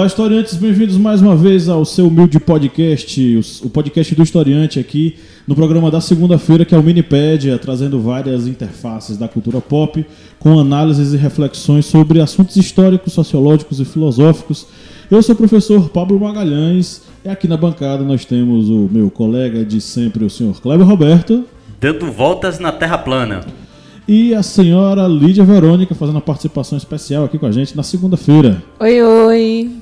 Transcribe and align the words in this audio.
Olá, 0.00 0.06
historiantes, 0.06 0.54
bem-vindos 0.54 0.96
mais 0.96 1.20
uma 1.20 1.36
vez 1.36 1.68
ao 1.68 1.84
seu 1.84 2.06
humilde 2.06 2.40
podcast, 2.40 3.60
o 3.62 3.68
podcast 3.68 4.14
do 4.14 4.22
historiante 4.22 4.80
aqui 4.80 5.16
no 5.46 5.54
programa 5.54 5.90
da 5.90 6.00
segunda-feira, 6.00 6.64
que 6.64 6.74
é 6.74 6.78
o 6.78 6.82
Minipédia, 6.82 7.58
trazendo 7.58 8.00
várias 8.00 8.46
interfaces 8.46 9.18
da 9.18 9.28
cultura 9.28 9.60
pop, 9.60 10.02
com 10.38 10.58
análises 10.58 11.12
e 11.12 11.18
reflexões 11.18 11.84
sobre 11.84 12.18
assuntos 12.18 12.56
históricos, 12.56 13.12
sociológicos 13.12 13.78
e 13.78 13.84
filosóficos. 13.84 14.66
Eu 15.10 15.22
sou 15.22 15.34
o 15.34 15.36
professor 15.36 15.90
Pablo 15.90 16.18
Magalhães 16.18 17.02
e 17.22 17.28
aqui 17.28 17.46
na 17.46 17.58
bancada 17.58 18.02
nós 18.02 18.24
temos 18.24 18.70
o 18.70 18.88
meu 18.90 19.10
colega 19.10 19.66
de 19.66 19.82
sempre, 19.82 20.24
o 20.24 20.30
senhor 20.30 20.58
Cleber 20.62 20.86
Roberto. 20.86 21.44
Dando 21.78 22.10
voltas 22.10 22.58
na 22.58 22.72
Terra 22.72 22.96
plana. 22.96 23.42
E 24.08 24.34
a 24.34 24.42
senhora 24.42 25.06
Lídia 25.06 25.44
Verônica 25.44 25.94
fazendo 25.94 26.16
a 26.16 26.22
participação 26.22 26.78
especial 26.78 27.24
aqui 27.24 27.38
com 27.38 27.44
a 27.44 27.52
gente 27.52 27.76
na 27.76 27.82
segunda-feira. 27.82 28.62
Oi, 28.80 29.02
oi. 29.02 29.79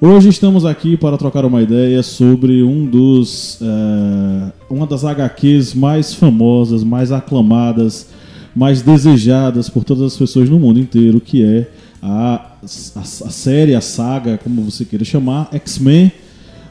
Hoje 0.00 0.28
estamos 0.28 0.64
aqui 0.64 0.96
para 0.96 1.16
trocar 1.16 1.44
uma 1.44 1.62
ideia 1.62 2.02
sobre 2.02 2.64
um 2.64 2.84
dos, 2.84 3.60
uh, 3.60 4.52
uma 4.68 4.88
das 4.88 5.04
HQs 5.04 5.72
mais 5.72 6.12
famosas, 6.12 6.82
mais 6.82 7.12
aclamadas, 7.12 8.08
mais 8.56 8.82
desejadas 8.82 9.68
por 9.68 9.84
todas 9.84 10.02
as 10.02 10.16
pessoas 10.18 10.50
no 10.50 10.58
mundo 10.58 10.80
inteiro, 10.80 11.20
que 11.20 11.44
é 11.44 11.70
a, 12.02 12.56
a, 12.60 13.00
a 13.00 13.04
série, 13.04 13.76
a 13.76 13.80
saga, 13.80 14.36
como 14.36 14.62
você 14.62 14.84
queira 14.84 15.04
chamar, 15.04 15.48
X-Men, 15.52 16.10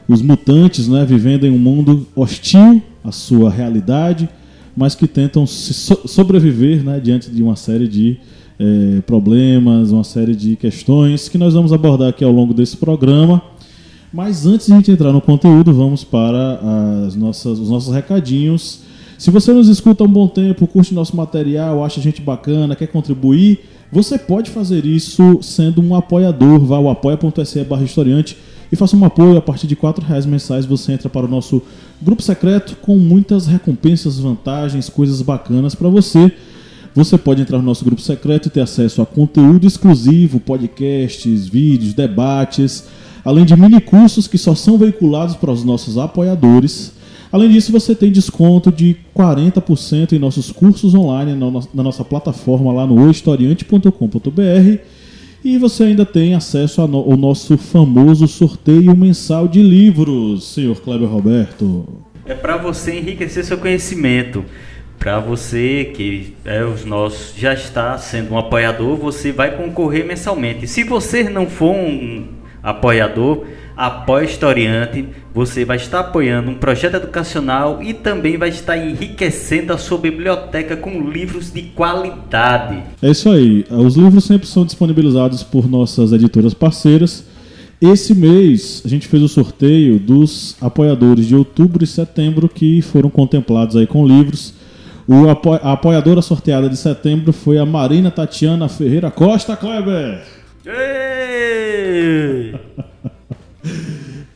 os 0.06 0.20
mutantes, 0.20 0.86
né, 0.86 1.02
vivendo 1.02 1.46
em 1.46 1.50
um 1.50 1.58
mundo 1.58 2.06
hostil 2.14 2.82
à 3.02 3.10
sua 3.10 3.50
realidade, 3.50 4.28
mas 4.76 4.94
que 4.94 5.06
tentam 5.06 5.46
so 5.46 6.06
sobreviver 6.06 6.84
né, 6.84 7.00
diante 7.00 7.30
de 7.30 7.42
uma 7.42 7.56
série 7.56 7.88
de 7.88 8.18
é, 8.58 9.00
problemas, 9.02 9.90
uma 9.90 10.04
série 10.04 10.34
de 10.34 10.56
questões 10.56 11.28
que 11.28 11.38
nós 11.38 11.54
vamos 11.54 11.72
abordar 11.72 12.08
aqui 12.08 12.24
ao 12.24 12.32
longo 12.32 12.54
desse 12.54 12.76
programa. 12.76 13.42
Mas 14.12 14.46
antes 14.46 14.68
de 14.68 14.72
a 14.72 14.76
gente 14.76 14.90
entrar 14.90 15.12
no 15.12 15.20
conteúdo, 15.20 15.72
vamos 15.72 16.04
para 16.04 16.60
as 17.06 17.16
nossas, 17.16 17.58
os 17.58 17.68
nossos 17.68 17.92
recadinhos. 17.92 18.82
Se 19.18 19.30
você 19.30 19.52
nos 19.52 19.68
escuta 19.68 20.04
há 20.04 20.06
um 20.06 20.10
bom 20.10 20.28
tempo, 20.28 20.66
curte 20.66 20.94
nosso 20.94 21.16
material, 21.16 21.84
acha 21.84 21.98
a 21.98 22.02
gente 22.02 22.20
bacana, 22.20 22.76
quer 22.76 22.86
contribuir, 22.86 23.60
você 23.90 24.18
pode 24.18 24.50
fazer 24.50 24.84
isso 24.84 25.40
sendo 25.40 25.80
um 25.80 25.94
apoiador. 25.94 26.58
Vá 26.60 26.76
ao 26.76 26.88
apoia.se 26.88 27.62
barra 27.64 27.84
historiante 27.84 28.36
e 28.70 28.76
faça 28.76 28.96
um 28.96 29.04
apoio 29.04 29.36
a 29.36 29.40
partir 29.40 29.66
de 29.66 29.74
R$ 29.74 29.80
reais 30.06 30.26
mensais. 30.26 30.66
Você 30.66 30.92
entra 30.92 31.08
para 31.08 31.26
o 31.26 31.28
nosso 31.28 31.62
grupo 32.02 32.22
secreto 32.22 32.76
com 32.82 32.98
muitas 32.98 33.46
recompensas, 33.46 34.18
vantagens, 34.18 34.88
coisas 34.88 35.22
bacanas 35.22 35.74
para 35.74 35.88
você. 35.88 36.32
Você 36.94 37.18
pode 37.18 37.42
entrar 37.42 37.58
no 37.58 37.64
nosso 37.64 37.84
grupo 37.84 38.00
secreto 38.00 38.46
e 38.46 38.50
ter 38.50 38.60
acesso 38.60 39.02
a 39.02 39.06
conteúdo 39.06 39.66
exclusivo, 39.66 40.38
podcasts, 40.38 41.48
vídeos, 41.48 41.92
debates, 41.92 42.86
além 43.24 43.44
de 43.44 43.56
mini 43.56 43.80
cursos 43.80 44.28
que 44.28 44.38
só 44.38 44.54
são 44.54 44.78
veiculados 44.78 45.34
para 45.34 45.50
os 45.50 45.64
nossos 45.64 45.98
apoiadores. 45.98 46.92
Além 47.32 47.50
disso, 47.50 47.72
você 47.72 47.96
tem 47.96 48.12
desconto 48.12 48.70
de 48.70 48.96
40% 49.16 50.12
em 50.12 50.20
nossos 50.20 50.52
cursos 50.52 50.94
online 50.94 51.34
na 51.34 51.82
nossa 51.82 52.04
plataforma 52.04 52.72
lá 52.72 52.86
no 52.86 53.10
historiante.com.br 53.10 54.78
e 55.44 55.58
você 55.58 55.84
ainda 55.84 56.06
tem 56.06 56.34
acesso 56.34 56.80
ao 56.80 56.86
no 56.86 57.16
nosso 57.16 57.58
famoso 57.58 58.28
sorteio 58.28 58.96
mensal 58.96 59.48
de 59.48 59.62
livros, 59.62 60.44
senhor 60.54 60.80
Kleber 60.80 61.08
Roberto. 61.08 61.86
É 62.24 62.34
para 62.34 62.56
você 62.56 62.98
enriquecer 62.98 63.44
seu 63.44 63.58
conhecimento. 63.58 64.44
Para 64.98 65.20
você 65.20 65.92
que 65.94 66.34
é 66.44 66.64
os 66.64 66.84
nossos 66.84 67.34
já 67.36 67.52
está 67.52 67.98
sendo 67.98 68.32
um 68.32 68.38
apoiador, 68.38 68.96
você 68.96 69.32
vai 69.32 69.56
concorrer 69.56 70.06
mensalmente. 70.06 70.66
Se 70.66 70.82
você 70.82 71.24
não 71.24 71.46
for 71.46 71.74
um 71.74 72.26
apoiador, 72.62 73.44
apoia 73.76 74.24
historiante, 74.24 75.06
você 75.34 75.64
vai 75.64 75.76
estar 75.76 76.00
apoiando 76.00 76.50
um 76.50 76.54
projeto 76.54 76.94
educacional 76.94 77.82
e 77.82 77.92
também 77.92 78.38
vai 78.38 78.48
estar 78.48 78.76
enriquecendo 78.78 79.72
a 79.72 79.78
sua 79.78 79.98
biblioteca 79.98 80.76
com 80.76 81.10
livros 81.10 81.52
de 81.52 81.62
qualidade. 81.62 82.82
É 83.02 83.10
isso 83.10 83.28
aí. 83.28 83.66
Os 83.70 83.96
livros 83.96 84.24
sempre 84.24 84.46
são 84.46 84.64
disponibilizados 84.64 85.42
por 85.42 85.68
nossas 85.68 86.12
editoras 86.12 86.54
parceiras. 86.54 87.24
Esse 87.82 88.14
mês 88.14 88.80
a 88.84 88.88
gente 88.88 89.08
fez 89.08 89.22
o 89.22 89.28
sorteio 89.28 89.98
dos 89.98 90.56
apoiadores 90.60 91.26
de 91.26 91.34
outubro 91.34 91.82
e 91.84 91.86
setembro 91.86 92.48
que 92.48 92.80
foram 92.80 93.10
contemplados 93.10 93.76
aí 93.76 93.86
com 93.86 94.06
livros. 94.06 94.54
O 95.06 95.28
apo 95.28 95.52
a 95.52 95.72
apoiadora 95.72 96.22
sorteada 96.22 96.68
de 96.68 96.76
setembro 96.76 97.32
foi 97.32 97.58
a 97.58 97.66
Marina 97.66 98.10
Tatiana 98.10 98.68
Ferreira 98.68 99.10
Costa 99.10 99.56
Kleber. 99.56 100.22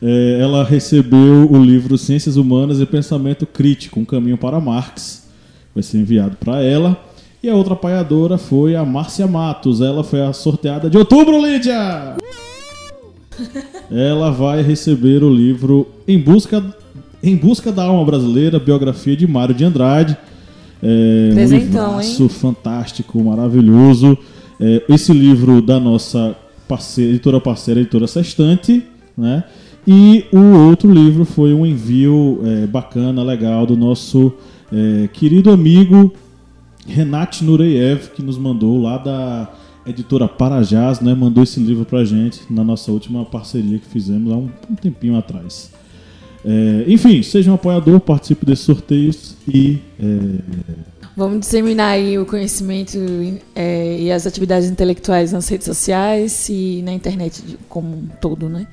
É, 0.01 0.39
ela 0.41 0.63
recebeu 0.63 1.49
o 1.51 1.61
livro 1.61 1.97
Ciências 1.97 2.37
Humanas 2.37 2.79
e 2.79 2.85
Pensamento 2.85 3.45
Crítico, 3.45 3.99
Um 3.99 4.05
Caminho 4.05 4.37
para 4.37 4.57
Marx. 4.57 5.27
Vai 5.75 5.83
ser 5.83 5.97
enviado 5.97 6.37
para 6.37 6.63
ela. 6.63 6.97
E 7.43 7.49
a 7.49 7.55
outra 7.55 7.73
apoiadora 7.73 8.37
foi 8.37 8.77
a 8.77 8.85
Márcia 8.85 9.27
Matos. 9.27 9.81
Ela 9.81 10.03
foi 10.03 10.21
a 10.21 10.31
sorteada 10.31 10.89
de 10.89 10.97
outubro, 10.97 11.45
Lídia! 11.45 12.15
ela 13.91 14.31
vai 14.31 14.61
receber 14.61 15.23
o 15.23 15.29
livro 15.29 15.87
Em 16.07 16.17
Busca, 16.17 16.63
em 17.21 17.35
Busca 17.35 17.71
da 17.71 17.83
Alma 17.83 18.05
Brasileira, 18.05 18.57
biografia 18.57 19.17
de 19.17 19.27
Mário 19.27 19.53
de 19.53 19.65
Andrade. 19.65 20.17
É, 20.81 21.31
Presentão, 21.33 21.95
um 21.95 21.99
livraço 21.99 22.29
fantástico, 22.29 23.23
maravilhoso. 23.23 24.17
É, 24.59 24.83
esse 24.89 25.13
livro 25.13 25.61
da 25.61 25.79
nossa 25.79 26.35
parceira, 26.67 27.11
editora 27.11 27.39
parceira, 27.39 27.79
editora 27.79 28.07
Sextante, 28.07 28.83
né? 29.17 29.43
E 29.87 30.25
o 30.31 30.67
outro 30.67 30.91
livro 30.91 31.25
foi 31.25 31.53
um 31.53 31.65
envio 31.65 32.41
é, 32.43 32.67
bacana, 32.67 33.23
legal, 33.23 33.65
do 33.65 33.75
nosso 33.75 34.33
é, 34.71 35.07
querido 35.07 35.51
amigo 35.51 36.13
Renat 36.85 37.41
Nureyev, 37.43 38.09
que 38.15 38.21
nos 38.21 38.37
mandou 38.37 38.81
lá 38.81 38.97
da 38.97 39.49
editora 39.85 40.27
Parajás, 40.27 40.99
né? 40.99 41.13
Mandou 41.13 41.43
esse 41.43 41.59
livro 41.59 41.85
pra 41.85 42.03
gente 42.03 42.41
na 42.49 42.63
nossa 42.63 42.91
última 42.91 43.25
parceria 43.25 43.79
que 43.79 43.87
fizemos 43.87 44.31
há 44.31 44.35
um, 44.35 44.49
um 44.69 44.75
tempinho 44.75 45.17
atrás. 45.17 45.71
É, 46.45 46.85
enfim, 46.87 47.21
seja 47.21 47.51
um 47.51 47.55
apoiador, 47.55 47.99
participe 47.99 48.45
desses 48.45 48.65
sorteios 48.65 49.35
e. 49.47 49.79
É... 49.99 50.69
Vamos 51.15 51.41
disseminar 51.41 51.91
aí 51.91 52.17
o 52.17 52.25
conhecimento 52.25 52.97
é, 53.53 53.97
e 53.99 54.09
as 54.09 54.25
atividades 54.25 54.69
intelectuais 54.69 55.33
nas 55.33 55.49
redes 55.49 55.65
sociais 55.65 56.47
e 56.47 56.81
na 56.81 56.93
internet 56.93 57.43
como 57.67 57.89
um 57.89 58.07
todo, 58.21 58.47
né? 58.47 58.67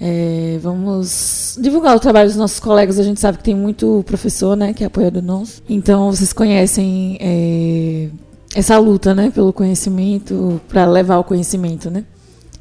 É, 0.00 0.58
vamos 0.62 1.58
divulgar 1.60 1.96
o 1.96 2.00
trabalho 2.00 2.28
dos 2.28 2.36
nossos 2.36 2.60
colegas. 2.60 2.98
A 2.98 3.02
gente 3.02 3.20
sabe 3.20 3.38
que 3.38 3.44
tem 3.44 3.54
muito 3.54 4.02
professor, 4.06 4.56
né, 4.56 4.72
que 4.72 4.82
é 4.82 4.86
apoiador 4.86 5.22
nosso. 5.22 5.62
Então 5.68 6.10
vocês 6.10 6.32
conhecem 6.32 7.18
é, 7.20 8.08
essa 8.54 8.78
luta, 8.78 9.14
né, 9.14 9.30
pelo 9.30 9.52
conhecimento, 9.52 10.60
para 10.68 10.84
levar 10.86 11.18
o 11.18 11.24
conhecimento, 11.24 11.90
né? 11.90 12.04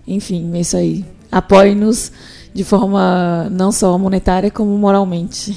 Enfim, 0.08 0.52
é 0.54 0.60
isso 0.60 0.78
aí. 0.78 1.06
Apoie-nos 1.32 2.12
de 2.58 2.64
forma 2.64 3.48
não 3.52 3.72
só 3.72 3.96
monetária 4.00 4.50
como 4.50 4.76
moralmente. 4.80 5.56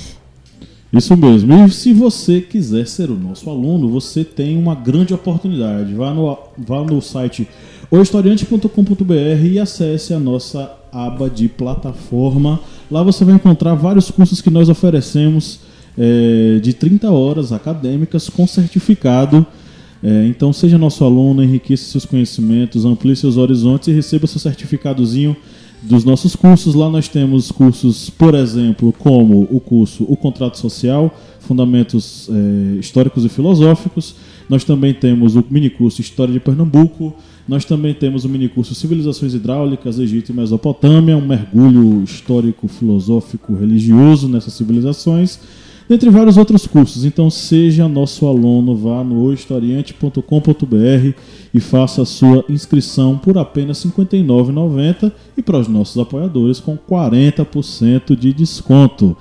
Isso 0.92 1.16
mesmo. 1.16 1.64
E 1.64 1.70
se 1.70 1.94
você 1.94 2.42
quiser 2.42 2.86
ser 2.86 3.10
o 3.10 3.14
nosso 3.14 3.48
aluno, 3.48 3.88
você 3.88 4.22
tem 4.22 4.58
uma 4.58 4.74
grande 4.74 5.14
oportunidade. 5.14 5.94
Vá 5.94 6.12
no, 6.12 6.36
vá 6.58 6.82
no 6.84 7.00
site 7.00 7.48
ohistoriante.com.br 7.90 9.14
e 9.50 9.58
acesse 9.58 10.12
a 10.12 10.18
nossa 10.18 10.76
aba 10.92 11.30
de 11.30 11.48
plataforma. 11.48 12.60
Lá 12.90 13.02
você 13.02 13.24
vai 13.24 13.36
encontrar 13.36 13.74
vários 13.74 14.10
cursos 14.10 14.42
que 14.42 14.50
nós 14.50 14.68
oferecemos 14.68 15.60
é, 15.96 16.58
de 16.60 16.74
30 16.74 17.10
horas 17.10 17.50
acadêmicas 17.50 18.28
com 18.28 18.46
certificado. 18.46 19.46
É, 20.02 20.26
então 20.26 20.52
seja 20.52 20.78
nosso 20.78 21.04
aluno, 21.04 21.42
enriqueça 21.42 21.84
seus 21.84 22.04
conhecimentos, 22.04 22.84
amplie 22.84 23.14
seus 23.14 23.36
horizontes 23.36 23.88
e 23.88 23.92
receba 23.92 24.26
seu 24.26 24.40
certificadozinho 24.40 25.36
dos 25.82 26.04
nossos 26.04 26.34
cursos. 26.34 26.74
Lá 26.74 26.88
nós 26.88 27.08
temos 27.08 27.50
cursos, 27.52 28.10
por 28.10 28.34
exemplo, 28.34 28.92
como 28.98 29.46
o 29.50 29.60
curso 29.60 30.04
O 30.08 30.16
Contrato 30.16 30.58
Social, 30.58 31.14
Fundamentos 31.40 32.28
é, 32.30 32.78
Históricos 32.78 33.24
e 33.24 33.28
Filosóficos. 33.28 34.14
Nós 34.48 34.64
também 34.64 34.92
temos 34.92 35.36
o 35.36 35.44
mini 35.48 35.70
curso 35.70 36.00
História 36.00 36.32
de 36.32 36.40
Pernambuco. 36.40 37.14
Nós 37.46 37.64
também 37.64 37.92
temos 37.92 38.24
o 38.24 38.28
minicurso 38.28 38.74
Civilizações 38.74 39.34
Hidráulicas, 39.34 39.98
Egito 39.98 40.30
e 40.30 40.34
Mesopotâmia, 40.34 41.16
um 41.16 41.26
mergulho 41.26 42.04
histórico, 42.04 42.68
filosófico, 42.68 43.54
religioso 43.54 44.28
nessas 44.28 44.54
civilizações, 44.54 45.40
dentre 45.90 46.08
vários 46.08 46.36
outros 46.36 46.68
cursos. 46.68 47.04
Então 47.04 47.28
seja 47.28 47.88
nosso 47.88 48.24
aluno, 48.28 48.76
vá 48.76 49.02
no 49.02 49.24
ohistoriante.com.br 49.24 51.14
e 51.52 51.58
faça 51.58 52.02
a 52.02 52.06
sua 52.06 52.44
inscrição 52.48 53.18
por 53.18 53.36
apenas 53.36 53.82
R$ 53.82 53.90
59,90 53.90 55.10
e 55.36 55.42
para 55.42 55.58
os 55.58 55.66
nossos 55.66 55.98
apoiadores 56.00 56.60
com 56.60 56.78
40% 56.78 58.14
de 58.14 58.32
desconto. 58.32 59.16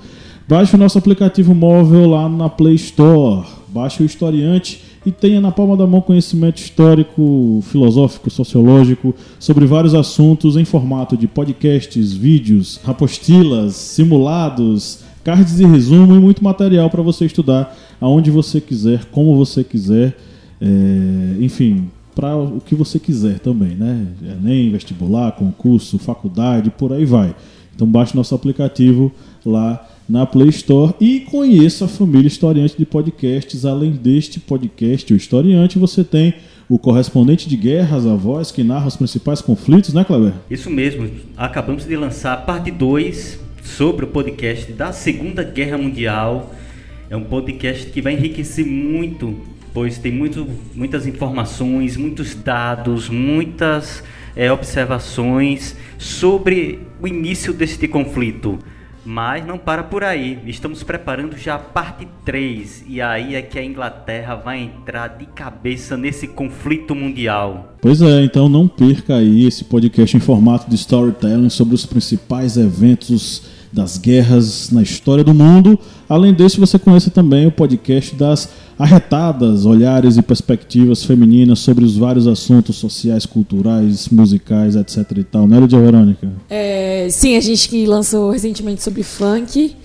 Baixe 0.48 0.76
o 0.76 0.78
nosso 0.78 0.96
aplicativo 0.96 1.52
móvel 1.56 2.08
lá 2.08 2.28
na 2.28 2.48
Play 2.48 2.76
Store. 2.76 3.48
Baixe 3.66 4.04
o 4.04 4.06
Historiante 4.06 4.80
e 5.04 5.10
tenha 5.10 5.40
na 5.40 5.50
palma 5.50 5.76
da 5.76 5.88
mão 5.88 6.00
conhecimento 6.00 6.58
histórico, 6.58 7.64
filosófico, 7.64 8.30
sociológico 8.30 9.12
sobre 9.40 9.66
vários 9.66 9.94
assuntos 9.94 10.56
em 10.56 10.64
formato 10.64 11.16
de 11.16 11.26
podcasts, 11.26 12.12
vídeos, 12.12 12.78
apostilas, 12.84 13.74
simulados, 13.74 15.09
cards 15.24 15.56
de 15.56 15.64
resumo 15.64 16.14
e 16.14 16.18
muito 16.18 16.42
material 16.42 16.88
para 16.90 17.02
você 17.02 17.26
estudar 17.26 17.76
aonde 18.00 18.30
você 18.30 18.60
quiser, 18.60 19.04
como 19.06 19.36
você 19.36 19.62
quiser, 19.62 20.16
é, 20.60 21.36
enfim, 21.40 21.88
para 22.14 22.36
o 22.36 22.60
que 22.60 22.74
você 22.74 22.98
quiser 22.98 23.38
também, 23.38 23.74
né? 23.74 24.06
Enem, 24.22 24.70
vestibular, 24.70 25.32
concurso, 25.32 25.98
faculdade, 25.98 26.70
por 26.70 26.92
aí 26.92 27.04
vai. 27.04 27.34
Então 27.74 27.86
baixe 27.86 28.16
nosso 28.16 28.34
aplicativo 28.34 29.12
lá 29.44 29.86
na 30.08 30.26
Play 30.26 30.48
Store 30.48 30.92
e 31.00 31.20
conheça 31.20 31.84
a 31.84 31.88
família 31.88 32.26
Historiante 32.26 32.76
de 32.76 32.84
podcasts. 32.84 33.64
Além 33.64 33.92
deste 33.92 34.40
podcast, 34.40 35.12
o 35.12 35.16
Historiante, 35.16 35.78
você 35.78 36.02
tem 36.02 36.34
o 36.68 36.78
correspondente 36.78 37.48
de 37.48 37.56
guerras, 37.56 38.06
a 38.06 38.14
voz 38.14 38.50
que 38.50 38.62
narra 38.62 38.88
os 38.88 38.96
principais 38.96 39.40
conflitos, 39.40 39.94
né, 39.94 40.04
Kleber? 40.04 40.34
Isso 40.50 40.68
mesmo. 40.68 41.08
Acabamos 41.36 41.84
de 41.84 41.96
lançar 41.96 42.34
a 42.34 42.36
parte 42.36 42.70
2 42.70 43.40
sobre 43.62 44.04
o 44.04 44.08
podcast 44.08 44.72
da 44.72 44.92
Segunda 44.92 45.42
Guerra 45.42 45.78
Mundial. 45.78 46.54
É 47.08 47.16
um 47.16 47.24
podcast 47.24 47.86
que 47.90 48.00
vai 48.00 48.14
enriquecer 48.14 48.64
muito, 48.66 49.38
pois 49.72 49.98
tem 49.98 50.12
muito, 50.12 50.46
muitas 50.74 51.06
informações, 51.06 51.96
muitos 51.96 52.34
dados, 52.34 53.08
muitas 53.08 54.02
é, 54.36 54.50
observações 54.50 55.76
sobre 55.98 56.80
o 57.00 57.06
início 57.06 57.52
deste 57.52 57.88
conflito. 57.88 58.58
Mas 59.04 59.46
não 59.46 59.56
para 59.56 59.82
por 59.82 60.04
aí. 60.04 60.38
Estamos 60.46 60.82
preparando 60.82 61.36
já 61.36 61.54
a 61.54 61.58
parte 61.58 62.06
3 62.24 62.84
e 62.88 63.00
aí 63.00 63.34
é 63.34 63.42
que 63.42 63.58
a 63.58 63.64
Inglaterra 63.64 64.34
vai 64.34 64.60
entrar 64.60 65.08
de 65.08 65.26
cabeça 65.26 65.96
nesse 65.96 66.28
conflito 66.28 66.94
mundial. 66.94 67.74
Pois 67.80 68.02
é, 68.02 68.22
então 68.22 68.48
não 68.48 68.68
perca 68.68 69.16
aí 69.16 69.46
esse 69.46 69.64
podcast 69.64 70.16
em 70.16 70.20
formato 70.20 70.68
de 70.68 70.76
storytelling 70.76 71.48
sobre 71.48 71.74
os 71.74 71.86
principais 71.86 72.56
eventos 72.56 73.42
das 73.72 73.96
guerras 73.96 74.70
na 74.70 74.82
história 74.82 75.22
do 75.22 75.32
mundo. 75.32 75.78
Além 76.08 76.34
desse, 76.34 76.58
você 76.58 76.78
conhece 76.78 77.10
também 77.10 77.46
o 77.46 77.52
podcast 77.52 78.14
das 78.14 78.50
arretadas, 78.80 79.66
olhares 79.66 80.16
e 80.16 80.22
perspectivas 80.22 81.04
femininas 81.04 81.58
sobre 81.58 81.84
os 81.84 81.98
vários 81.98 82.26
assuntos 82.26 82.76
sociais, 82.76 83.26
culturais, 83.26 84.08
musicais, 84.08 84.74
etc 84.74 85.18
e 85.18 85.24
tal, 85.24 85.46
né, 85.46 85.60
Lídia 85.60 85.78
Verônica? 85.78 86.32
É, 86.48 87.06
sim, 87.10 87.36
a 87.36 87.40
gente 87.40 87.68
que 87.68 87.84
lançou 87.84 88.30
recentemente 88.30 88.82
sobre 88.82 89.02
funk. 89.02 89.76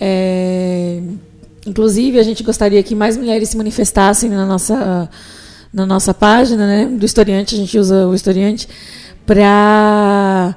É, 0.00 1.02
inclusive, 1.66 2.16
a 2.20 2.22
gente 2.22 2.44
gostaria 2.44 2.80
que 2.80 2.94
mais 2.94 3.16
mulheres 3.16 3.48
se 3.48 3.56
manifestassem 3.56 4.30
na 4.30 4.46
nossa, 4.46 5.10
na 5.74 5.84
nossa 5.84 6.14
página 6.14 6.64
né, 6.64 6.86
do 6.86 7.04
historiante, 7.04 7.56
a 7.56 7.58
gente 7.58 7.76
usa 7.76 8.06
o 8.06 8.14
historiante, 8.14 8.68
para 9.26 10.54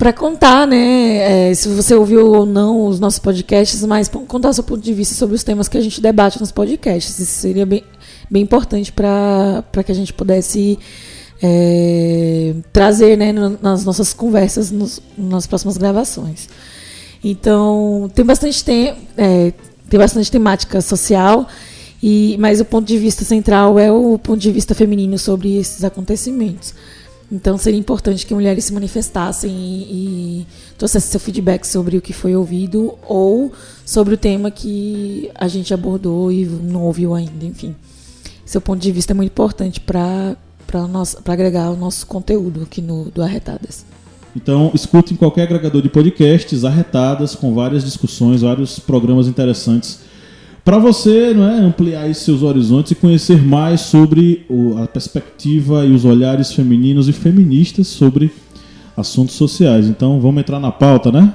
para 0.00 0.14
contar, 0.14 0.66
né, 0.66 1.50
é, 1.50 1.54
se 1.54 1.68
você 1.68 1.94
ouviu 1.94 2.26
ou 2.32 2.46
não 2.46 2.86
os 2.86 2.98
nossos 2.98 3.18
podcasts, 3.18 3.84
mas 3.84 4.08
contar 4.08 4.50
seu 4.54 4.64
ponto 4.64 4.80
de 4.80 4.94
vista 4.94 5.14
sobre 5.14 5.36
os 5.36 5.44
temas 5.44 5.68
que 5.68 5.76
a 5.76 5.80
gente 5.82 6.00
debate 6.00 6.40
nos 6.40 6.50
podcasts. 6.50 7.18
Isso 7.18 7.32
seria 7.32 7.66
bem, 7.66 7.84
bem 8.30 8.42
importante 8.42 8.90
para 8.90 9.62
que 9.84 9.92
a 9.92 9.94
gente 9.94 10.10
pudesse 10.14 10.78
é, 11.42 12.54
trazer 12.72 13.18
né, 13.18 13.30
nas 13.60 13.84
nossas 13.84 14.14
conversas, 14.14 14.70
nos, 14.70 15.02
nas 15.18 15.46
próximas 15.46 15.76
gravações. 15.76 16.48
Então, 17.22 18.10
tem 18.14 18.24
bastante, 18.24 18.64
tem, 18.64 18.94
é, 19.18 19.52
tem 19.90 20.00
bastante 20.00 20.32
temática 20.32 20.80
social, 20.80 21.46
e, 22.02 22.38
mas 22.40 22.58
o 22.58 22.64
ponto 22.64 22.86
de 22.86 22.96
vista 22.96 23.22
central 23.22 23.78
é 23.78 23.92
o 23.92 24.18
ponto 24.18 24.40
de 24.40 24.50
vista 24.50 24.74
feminino 24.74 25.18
sobre 25.18 25.58
esses 25.58 25.84
acontecimentos. 25.84 26.72
Então 27.30 27.56
seria 27.56 27.78
importante 27.78 28.26
que 28.26 28.34
mulheres 28.34 28.64
se 28.64 28.72
manifestassem 28.72 29.50
e, 29.50 30.40
e 30.40 30.46
trouxessem 30.76 31.10
seu 31.10 31.20
feedback 31.20 31.64
sobre 31.64 31.96
o 31.96 32.02
que 32.02 32.12
foi 32.12 32.34
ouvido 32.34 32.98
ou 33.06 33.52
sobre 33.86 34.14
o 34.14 34.16
tema 34.16 34.50
que 34.50 35.30
a 35.34 35.46
gente 35.46 35.72
abordou 35.72 36.32
e 36.32 36.44
não 36.44 36.82
ouviu 36.82 37.14
ainda, 37.14 37.44
enfim. 37.44 37.74
Seu 38.44 38.60
ponto 38.60 38.80
de 38.80 38.90
vista 38.90 39.12
é 39.12 39.14
muito 39.14 39.30
importante 39.30 39.80
para 39.80 40.36
para 40.66 41.32
agregar 41.32 41.68
o 41.70 41.76
nosso 41.76 42.06
conteúdo 42.06 42.62
aqui 42.62 42.80
no 42.80 43.10
do 43.10 43.22
Arretadas. 43.22 43.84
Então, 44.36 44.70
escute 44.72 45.12
em 45.12 45.16
qualquer 45.16 45.42
agregador 45.42 45.82
de 45.82 45.88
podcasts, 45.88 46.64
Arretadas, 46.64 47.34
com 47.34 47.52
várias 47.52 47.84
discussões, 47.84 48.42
vários 48.42 48.78
programas 48.78 49.26
interessantes 49.26 49.98
para 50.64 50.78
você 50.78 51.32
não 51.32 51.48
é, 51.48 51.58
ampliar 51.60 52.12
seus 52.14 52.42
horizontes 52.42 52.92
e 52.92 52.94
conhecer 52.94 53.42
mais 53.42 53.80
sobre 53.80 54.44
o, 54.48 54.76
a 54.82 54.86
perspectiva 54.86 55.84
e 55.86 55.92
os 55.92 56.04
olhares 56.04 56.52
femininos 56.52 57.08
e 57.08 57.12
feministas 57.12 57.86
sobre 57.86 58.30
assuntos 58.96 59.34
sociais. 59.34 59.86
Então 59.86 60.20
vamos 60.20 60.40
entrar 60.40 60.60
na 60.60 60.70
pauta, 60.70 61.10
né? 61.10 61.34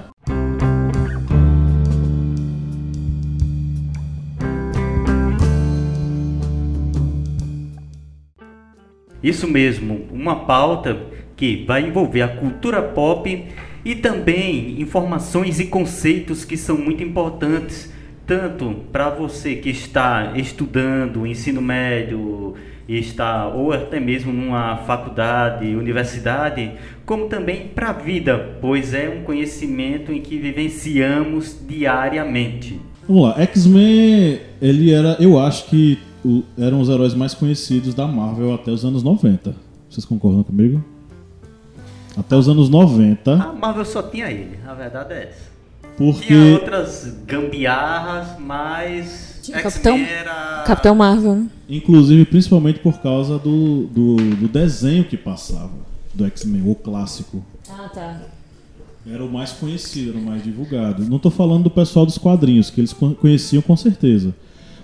Isso 9.23 9.47
mesmo, 9.47 10.01
uma 10.11 10.35
pauta 10.45 10.97
que 11.35 11.65
vai 11.65 11.87
envolver 11.87 12.21
a 12.21 12.27
cultura 12.27 12.79
pop 12.79 13.43
e 13.83 13.95
também 13.95 14.79
informações 14.79 15.59
e 15.59 15.65
conceitos 15.65 16.45
que 16.45 16.55
são 16.55 16.77
muito 16.77 17.01
importantes 17.01 17.94
tanto 18.25 18.75
para 18.91 19.09
você 19.09 19.55
que 19.55 19.69
está 19.69 20.33
estudando 20.35 21.25
ensino 21.25 21.61
médio 21.61 22.55
e 22.87 22.97
está 22.97 23.47
ou 23.47 23.71
até 23.71 23.99
mesmo 23.99 24.31
numa 24.31 24.77
faculdade, 24.77 25.75
universidade, 25.75 26.71
como 27.05 27.27
também 27.27 27.67
para 27.67 27.89
a 27.89 27.93
vida, 27.93 28.57
pois 28.61 28.93
é 28.93 29.09
um 29.09 29.23
conhecimento 29.23 30.11
em 30.11 30.21
que 30.21 30.37
vivenciamos 30.37 31.57
diariamente. 31.67 32.79
Vamos 33.07 33.23
lá, 33.23 33.41
X-Men, 33.41 34.39
ele 34.61 34.91
era, 34.91 35.17
eu 35.19 35.39
acho 35.39 35.65
que 35.65 35.99
o, 36.23 36.43
eram 36.57 36.79
os 36.79 36.89
heróis 36.89 37.13
mais 37.13 37.33
conhecidos 37.33 37.93
da 37.93 38.07
Marvel 38.07 38.53
até 38.53 38.71
os 38.71 38.83
anos 38.83 39.03
90. 39.03 39.55
Vocês 39.89 40.05
concordam 40.05 40.43
comigo? 40.43 40.83
Até 42.17 42.35
os 42.35 42.47
anos 42.47 42.69
90. 42.69 43.33
A 43.33 43.53
Marvel 43.53 43.85
só 43.85 44.01
tinha 44.01 44.31
ele, 44.31 44.57
a 44.65 44.73
verdade 44.73 45.13
é 45.13 45.23
essa. 45.23 45.54
Porque... 45.97 46.27
Tinha 46.27 46.53
outras 46.53 47.15
gambiarras, 47.25 48.39
mas. 48.39 49.39
Capitão, 49.61 49.97
era... 49.97 50.63
Capitão 50.65 50.95
Marvel. 50.95 51.35
Né? 51.35 51.47
Inclusive, 51.69 52.25
principalmente 52.25 52.79
por 52.79 52.99
causa 52.99 53.37
do, 53.37 53.85
do, 53.87 54.15
do 54.15 54.47
desenho 54.47 55.03
que 55.03 55.15
passava 55.15 55.71
do 56.13 56.25
X-Men, 56.25 56.63
o 56.69 56.75
clássico. 56.75 57.43
Ah, 57.69 57.89
tá. 57.93 58.21
Era 59.07 59.23
o 59.23 59.31
mais 59.31 59.51
conhecido, 59.51 60.11
era 60.11 60.17
o 60.17 60.21
mais 60.21 60.43
divulgado. 60.43 61.05
Não 61.05 61.17
estou 61.17 61.31
falando 61.31 61.63
do 61.63 61.69
pessoal 61.69 62.05
dos 62.05 62.17
quadrinhos, 62.17 62.69
que 62.69 62.81
eles 62.81 62.93
conheciam 62.93 63.61
com 63.61 63.77
certeza. 63.77 64.33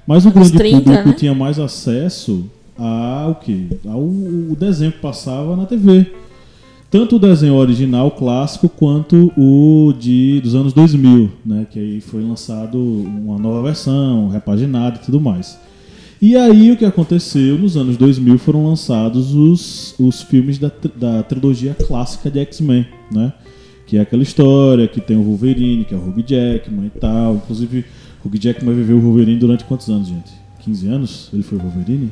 Mas 0.06 0.26
o 0.26 0.32
grande 0.32 0.52
30, 0.52 0.82
público 0.82 1.08
né? 1.10 1.14
tinha 1.14 1.34
mais 1.34 1.60
acesso 1.60 2.46
ao 2.78 3.36
que? 3.36 3.68
Ao, 3.86 4.00
ao 4.00 4.56
desenho 4.56 4.92
que 4.92 5.00
passava 5.00 5.56
na 5.56 5.66
TV 5.66 6.12
tanto 6.92 7.16
o 7.16 7.20
desenho 7.20 7.56
original 7.56 8.12
clássico 8.12 8.68
quanto 8.68 9.32
o 9.38 9.94
de 9.98 10.42
dos 10.42 10.54
anos 10.54 10.74
2000, 10.74 11.32
né, 11.46 11.66
que 11.72 11.80
aí 11.80 12.02
foi 12.02 12.22
lançado 12.22 12.78
uma 12.78 13.40
nova 13.40 13.64
versão, 13.64 14.28
repaginada 14.28 15.00
e 15.02 15.06
tudo 15.06 15.22
mais. 15.22 15.58
E 16.22 16.36
aí 16.36 16.70
o 16.70 16.78
que 16.78 16.84
aconteceu 16.84 17.58
nos 17.58 17.78
anos 17.78 17.96
2000 17.96 18.38
foram 18.38 18.68
lançados 18.68 19.34
os, 19.34 19.96
os 19.98 20.22
filmes 20.22 20.60
da, 20.60 20.70
da 20.96 21.24
trilogia 21.24 21.74
clássica 21.74 22.30
de 22.30 22.40
X-Men, 22.42 22.86
né? 23.10 23.34
Que 23.88 23.98
é 23.98 24.02
aquela 24.02 24.22
história 24.22 24.88
que 24.88 25.02
tem 25.02 25.18
o 25.18 25.24
Wolverine, 25.24 25.86
que 25.86 25.96
é 25.96 25.98
o 25.98 26.02
Hugh 26.02 26.24
Jackman 26.24 26.86
e 26.86 27.00
tal. 27.00 27.36
Inclusive, 27.36 27.86
o 28.24 28.28
Hugh 28.28 28.38
Jackman 28.38 28.76
viveu 28.76 28.98
o 28.98 29.02
Wolverine 29.02 29.40
durante 29.40 29.64
quantos 29.64 29.90
anos, 29.90 30.10
gente? 30.10 30.32
15 30.60 30.88
anos? 30.88 31.30
Ele 31.34 31.42
foi 31.42 31.58
o 31.58 31.62
Wolverine? 31.62 32.12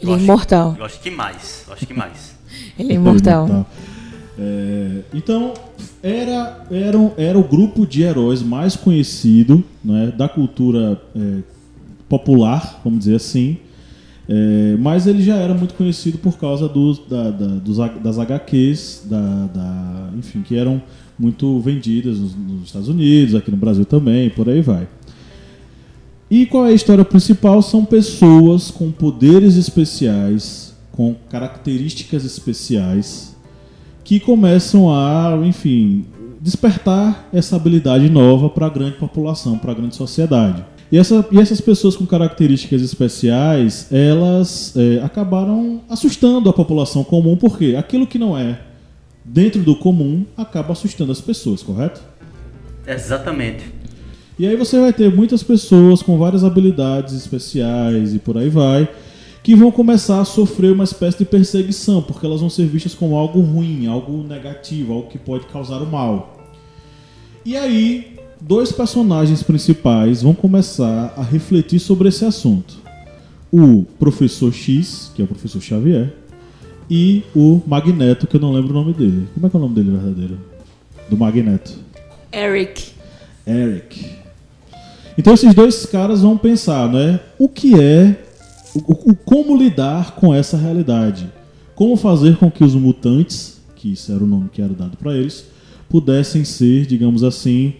Ele 0.00 0.12
é 0.12 0.16
imortal. 0.16 0.76
Eu 0.78 0.84
acho 0.84 1.00
que 1.00 1.10
mais. 1.10 1.64
Eu 1.66 1.74
acho 1.74 1.86
que 1.86 1.92
mais. 1.92 2.39
Ele 2.78 2.92
é 2.92 2.96
imortal. 2.96 3.66
É, 4.38 5.00
então, 5.12 5.52
era, 6.02 6.64
era, 6.70 7.12
era 7.16 7.38
o 7.38 7.42
grupo 7.42 7.86
de 7.86 8.02
heróis 8.02 8.42
mais 8.42 8.74
conhecido 8.74 9.62
né, 9.84 10.12
da 10.16 10.28
cultura 10.28 11.00
é, 11.14 11.38
popular, 12.08 12.80
vamos 12.84 13.00
dizer 13.00 13.16
assim, 13.16 13.58
É, 14.32 14.76
mas 14.78 15.08
ele 15.08 15.24
já 15.24 15.34
era 15.34 15.52
muito 15.52 15.74
conhecido 15.74 16.16
por 16.18 16.38
causa 16.38 16.68
dos, 16.68 17.00
da, 17.08 17.32
da, 17.32 17.46
dos, 17.46 17.78
das 18.00 18.16
HQs, 18.16 19.06
da, 19.10 19.46
da, 19.46 20.10
enfim, 20.16 20.40
que 20.42 20.56
eram 20.56 20.80
muito 21.18 21.58
vendidas 21.58 22.18
nos, 22.20 22.36
nos, 22.36 22.66
Estados 22.66 22.88
Unidos, 22.88 23.34
aqui 23.34 23.50
no 23.50 23.56
Brasil 23.56 23.84
também, 23.84 24.30
por 24.30 24.48
aí 24.48 24.62
vai. 24.62 24.86
E 26.30 26.46
qual 26.46 26.64
é 26.64 26.70
a 26.70 26.72
história 26.72 27.04
principal? 27.04 27.60
São 27.60 27.84
pessoas 27.84 28.70
com 28.70 28.92
poderes 28.92 29.56
especiais, 29.56 30.69
com 30.92 31.14
características 31.28 32.24
especiais, 32.24 33.36
que 34.02 34.18
começam 34.18 34.92
a, 34.92 35.38
enfim, 35.44 36.04
despertar 36.40 37.28
essa 37.32 37.56
habilidade 37.56 38.08
nova 38.08 38.48
para 38.48 38.66
a 38.66 38.70
grande 38.70 38.96
população, 38.96 39.58
para 39.58 39.72
a 39.72 39.74
grande 39.74 39.94
sociedade. 39.94 40.64
E, 40.90 40.98
essa, 40.98 41.24
e 41.30 41.38
essas 41.38 41.60
pessoas 41.60 41.96
com 41.96 42.04
características 42.04 42.82
especiais, 42.82 43.86
elas 43.92 44.74
é, 44.76 45.00
acabaram 45.04 45.82
assustando 45.88 46.48
a 46.48 46.52
população 46.52 47.04
comum, 47.04 47.36
porque 47.36 47.76
aquilo 47.78 48.06
que 48.06 48.18
não 48.18 48.36
é 48.36 48.58
dentro 49.24 49.62
do 49.62 49.76
comum 49.76 50.24
acaba 50.36 50.72
assustando 50.72 51.12
as 51.12 51.20
pessoas, 51.20 51.62
correto? 51.62 52.00
Exatamente. 52.86 53.64
E 54.38 54.46
aí 54.46 54.56
você 54.56 54.80
vai 54.80 54.92
ter 54.92 55.14
muitas 55.14 55.42
pessoas 55.42 56.02
com 56.02 56.18
várias 56.18 56.42
habilidades 56.42 57.14
especiais 57.14 58.14
e 58.14 58.18
por 58.18 58.36
aí 58.36 58.48
vai, 58.48 58.88
que 59.42 59.54
vão 59.54 59.70
começar 59.70 60.20
a 60.20 60.24
sofrer 60.24 60.72
uma 60.72 60.84
espécie 60.84 61.18
de 61.18 61.24
perseguição, 61.24 62.02
porque 62.02 62.26
elas 62.26 62.40
vão 62.40 62.50
ser 62.50 62.66
vistas 62.66 62.94
como 62.94 63.16
algo 63.16 63.40
ruim, 63.40 63.86
algo 63.86 64.22
negativo, 64.22 64.92
algo 64.92 65.08
que 65.08 65.18
pode 65.18 65.46
causar 65.46 65.82
o 65.82 65.86
mal. 65.86 66.38
E 67.44 67.56
aí 67.56 68.18
dois 68.40 68.70
personagens 68.70 69.42
principais 69.42 70.22
vão 70.22 70.34
começar 70.34 71.14
a 71.16 71.22
refletir 71.22 71.78
sobre 71.78 72.08
esse 72.08 72.24
assunto. 72.24 72.78
O 73.52 73.84
professor 73.98 74.52
X, 74.52 75.10
que 75.14 75.22
é 75.22 75.24
o 75.24 75.28
professor 75.28 75.60
Xavier, 75.60 76.12
e 76.88 77.22
o 77.34 77.60
Magneto, 77.66 78.26
que 78.26 78.36
eu 78.36 78.40
não 78.40 78.52
lembro 78.52 78.70
o 78.70 78.74
nome 78.74 78.92
dele. 78.92 79.28
Como 79.34 79.46
é 79.46 79.50
que 79.50 79.56
é 79.56 79.58
o 79.58 79.62
nome 79.62 79.74
dele 79.74 79.90
verdadeiro? 79.90 80.38
Do 81.08 81.16
Magneto. 81.16 81.78
Eric. 82.32 82.92
Eric. 83.46 84.06
Então 85.16 85.34
esses 85.34 85.54
dois 85.54 85.86
caras 85.86 86.22
vão 86.22 86.36
pensar, 86.36 86.88
né? 86.90 87.20
O 87.38 87.48
que 87.48 87.80
é, 87.80 88.16
o, 88.74 89.10
o, 89.10 89.14
como 89.14 89.56
lidar 89.56 90.14
com 90.14 90.34
essa 90.34 90.56
realidade? 90.56 91.30
Como 91.74 91.96
fazer 91.96 92.36
com 92.36 92.50
que 92.50 92.62
os 92.62 92.74
mutantes, 92.74 93.60
que 93.74 93.92
isso 93.92 94.12
era 94.12 94.22
o 94.22 94.26
nome 94.26 94.50
que 94.52 94.60
era 94.60 94.72
dado 94.72 94.96
para 94.96 95.16
eles, 95.16 95.46
pudessem 95.88 96.44
ser, 96.44 96.86
digamos 96.86 97.24
assim, 97.24 97.74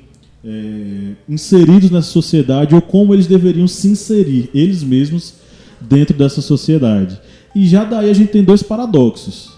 é, 0.45 1.13
inseridos 1.29 1.91
nessa 1.91 2.11
sociedade 2.11 2.75
ou 2.75 2.81
como 2.81 3.15
eles 3.15 3.27
deveriam 3.27 3.69
se 3.69 3.89
inserir 3.89 4.51
eles 4.55 4.83
mesmos 4.83 5.35
dentro 5.81 6.17
dessa 6.17 6.41
sociedade. 6.41 7.21
E 7.55 7.67
já 7.67 7.85
daí 7.85 8.11
a 8.11 8.15
gente 8.15 8.33
tem 8.33 8.43
dois 8.43 8.63
paradoxos. 8.63 9.51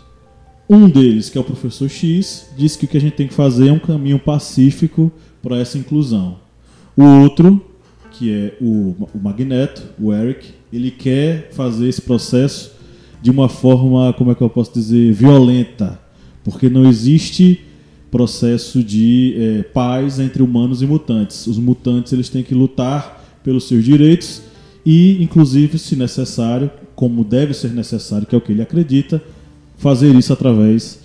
Um 0.69 0.89
deles, 0.89 1.29
que 1.29 1.37
é 1.37 1.41
o 1.41 1.45
professor 1.45 1.89
X, 1.89 2.47
diz 2.57 2.77
que 2.77 2.85
o 2.85 2.89
que 2.89 2.97
a 2.97 3.01
gente 3.01 3.15
tem 3.15 3.29
que 3.29 3.35
fazer 3.35 3.69
é 3.69 3.73
um 3.73 3.79
caminho 3.79 4.19
pacífico 4.19 5.13
para 5.43 5.59
essa 5.59 5.77
inclusão. 5.77 6.37
O 6.97 7.05
outro, 7.05 7.61
que 8.23 8.33
é 8.33 8.57
o, 8.61 8.95
o 9.13 9.19
Magneto, 9.21 9.83
o 10.01 10.15
Eric, 10.15 10.51
ele 10.73 10.93
quer 10.93 11.51
fazer 11.51 11.89
esse 11.89 12.01
processo 12.01 12.71
de 13.21 13.33
uma 13.33 13.49
forma, 13.49 14.13
como 14.13 14.31
é 14.31 14.35
que 14.37 14.41
eu 14.41 14.49
posso 14.49 14.73
dizer, 14.73 15.13
violenta, 15.13 15.99
porque 16.45 16.69
não 16.69 16.89
existe 16.89 17.61
processo 18.13 18.81
de 18.85 19.35
é, 19.37 19.63
paz 19.65 20.21
entre 20.21 20.41
humanos 20.41 20.83
e 20.83 20.87
mutantes. 20.87 21.49
Os 21.49 21.59
mutantes 21.59 22.13
eles 22.13 22.29
têm 22.29 22.45
que 22.45 22.55
lutar 22.55 23.41
pelos 23.43 23.67
seus 23.67 23.85
direitos 23.85 24.41
e, 24.87 25.21
inclusive, 25.21 25.77
se 25.77 25.97
necessário, 25.97 26.71
como 26.95 27.25
deve 27.25 27.53
ser 27.55 27.73
necessário, 27.73 28.25
que 28.25 28.37
é 28.37 28.39
o 28.39 28.41
que 28.41 28.53
ele 28.53 28.63
acredita, 28.63 29.21
fazer 29.79 30.15
isso 30.15 30.33
através 30.33 31.01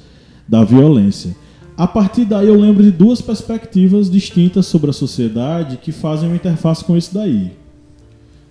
da 0.48 0.64
violência. 0.64 1.36
A 1.78 1.86
partir 1.86 2.26
daí 2.26 2.48
eu 2.48 2.60
lembro 2.60 2.82
de 2.82 2.90
duas 2.90 3.22
perspectivas 3.22 4.10
distintas 4.10 4.66
sobre 4.66 4.90
a 4.90 4.94
sociedade 4.94 5.78
que 5.78 5.92
fazem 5.92 6.28
uma 6.28 6.36
interface 6.36 6.84
com 6.84 6.98
isso 6.98 7.14
daí. 7.14 7.52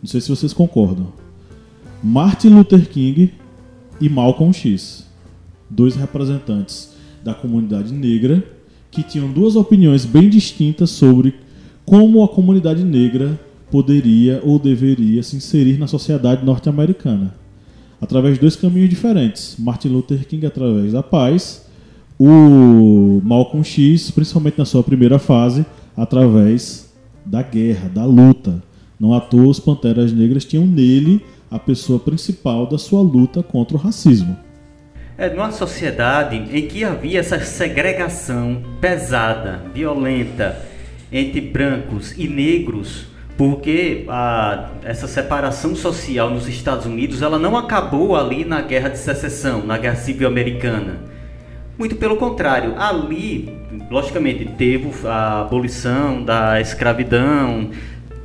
Não 0.00 0.08
sei 0.08 0.20
se 0.20 0.28
vocês 0.28 0.52
concordam. 0.52 1.12
Martin 2.00 2.50
Luther 2.50 2.88
King 2.88 3.34
e 4.00 4.08
Malcolm 4.08 4.52
X, 4.52 5.04
dois 5.68 5.96
representantes 5.96 6.94
da 7.24 7.34
comunidade 7.34 7.92
negra 7.92 8.44
que 8.92 9.02
tinham 9.02 9.32
duas 9.32 9.56
opiniões 9.56 10.04
bem 10.04 10.30
distintas 10.30 10.90
sobre 10.90 11.34
como 11.84 12.22
a 12.22 12.28
comunidade 12.28 12.84
negra 12.84 13.40
poderia 13.72 14.40
ou 14.44 14.56
deveria 14.56 15.20
se 15.24 15.34
inserir 15.34 15.78
na 15.78 15.88
sociedade 15.88 16.44
norte-americana. 16.44 17.34
Através 18.00 18.34
de 18.34 18.40
dois 18.42 18.54
caminhos 18.54 18.88
diferentes. 18.88 19.56
Martin 19.58 19.88
Luther 19.88 20.24
King 20.28 20.46
através 20.46 20.92
da 20.92 21.02
paz, 21.02 21.65
o 22.18 23.20
Malcolm 23.24 23.64
X, 23.64 24.10
principalmente 24.10 24.58
na 24.58 24.64
sua 24.64 24.82
primeira 24.82 25.18
fase, 25.18 25.64
através 25.96 26.92
da 27.24 27.42
guerra, 27.42 27.88
da 27.88 28.04
luta. 28.04 28.62
Não 28.98 29.12
à 29.12 29.20
toa 29.20 29.48
os 29.48 29.60
Panteras 29.60 30.12
Negras 30.12 30.44
tinham 30.44 30.66
nele 30.66 31.24
a 31.50 31.58
pessoa 31.58 31.98
principal 31.98 32.66
da 32.66 32.78
sua 32.78 33.00
luta 33.00 33.42
contra 33.42 33.76
o 33.76 33.80
racismo. 33.80 34.36
É, 35.18 35.30
numa 35.30 35.50
sociedade 35.50 36.36
em 36.36 36.66
que 36.66 36.84
havia 36.84 37.20
essa 37.20 37.38
segregação 37.40 38.62
pesada, 38.80 39.62
violenta 39.72 40.60
entre 41.10 41.40
brancos 41.40 42.12
e 42.18 42.28
negros, 42.28 43.06
porque 43.36 44.04
a, 44.08 44.70
essa 44.84 45.06
separação 45.06 45.74
social 45.74 46.30
nos 46.30 46.48
Estados 46.48 46.84
Unidos 46.84 47.22
ela 47.22 47.38
não 47.38 47.56
acabou 47.56 48.16
ali 48.16 48.44
na 48.44 48.60
Guerra 48.60 48.90
de 48.90 48.98
Secessão, 48.98 49.64
na 49.64 49.78
Guerra 49.78 49.96
Civil 49.96 50.26
Americana. 50.28 51.15
Muito 51.78 51.96
pelo 51.96 52.16
contrário, 52.16 52.74
ali, 52.78 53.52
logicamente, 53.90 54.46
teve 54.56 54.90
a 55.04 55.42
abolição 55.42 56.24
da 56.24 56.58
escravidão, 56.58 57.70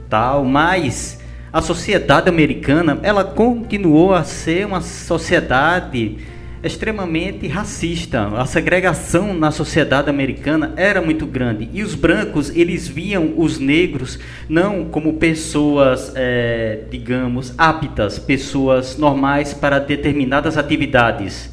tal, 0.10 0.46
mas 0.46 1.20
a 1.52 1.62
sociedade 1.62 2.30
americana 2.30 3.00
ela 3.04 3.26
continuou 3.26 4.14
a 4.14 4.24
ser 4.24 4.66
uma 4.66 4.80
sociedade 4.80 6.18
extremamente 6.64 7.46
racista. 7.48 8.28
A 8.38 8.46
segregação 8.46 9.34
na 9.34 9.52
sociedade 9.52 10.10
americana 10.10 10.74
era 10.78 11.02
muito 11.02 11.26
grande 11.26 11.70
e 11.74 11.84
os 11.84 11.94
brancos 11.94 12.50
eles 12.56 12.88
viam 12.88 13.34
os 13.36 13.60
negros 13.60 14.18
não 14.48 14.86
como 14.86 15.14
pessoas, 15.16 16.14
é, 16.16 16.84
digamos, 16.90 17.54
aptas, 17.58 18.18
pessoas 18.18 18.98
normais 18.98 19.54
para 19.54 19.78
determinadas 19.78 20.58
atividades. 20.58 21.52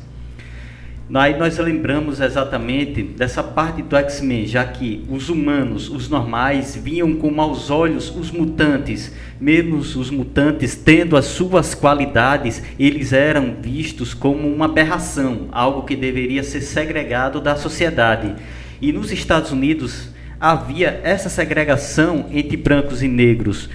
Aí 1.14 1.38
nós 1.38 1.56
lembramos 1.56 2.20
exatamente 2.20 3.02
dessa 3.02 3.42
parte 3.42 3.80
do 3.80 3.96
X-Men, 3.96 4.46
já 4.46 4.62
que 4.64 5.06
os 5.08 5.30
humanos, 5.30 5.88
os 5.88 6.06
normais, 6.10 6.76
viam 6.76 7.14
com 7.14 7.30
maus 7.30 7.70
olhos 7.70 8.14
os 8.14 8.30
mutantes. 8.30 9.10
Mesmo 9.40 9.76
os 9.76 10.10
mutantes 10.10 10.76
tendo 10.76 11.16
as 11.16 11.24
suas 11.24 11.74
qualidades, 11.74 12.62
eles 12.78 13.14
eram 13.14 13.56
vistos 13.62 14.12
como 14.12 14.52
uma 14.52 14.66
aberração, 14.66 15.48
algo 15.50 15.84
que 15.84 15.96
deveria 15.96 16.42
ser 16.42 16.60
segregado 16.60 17.40
da 17.40 17.56
sociedade. 17.56 18.34
E 18.80 18.92
nos 18.92 19.10
Estados 19.10 19.50
Unidos 19.50 20.10
havia 20.38 21.00
essa 21.02 21.30
segregação 21.30 22.26
entre 22.30 22.56
brancos 22.58 23.02
e 23.02 23.08
negros. 23.08 23.70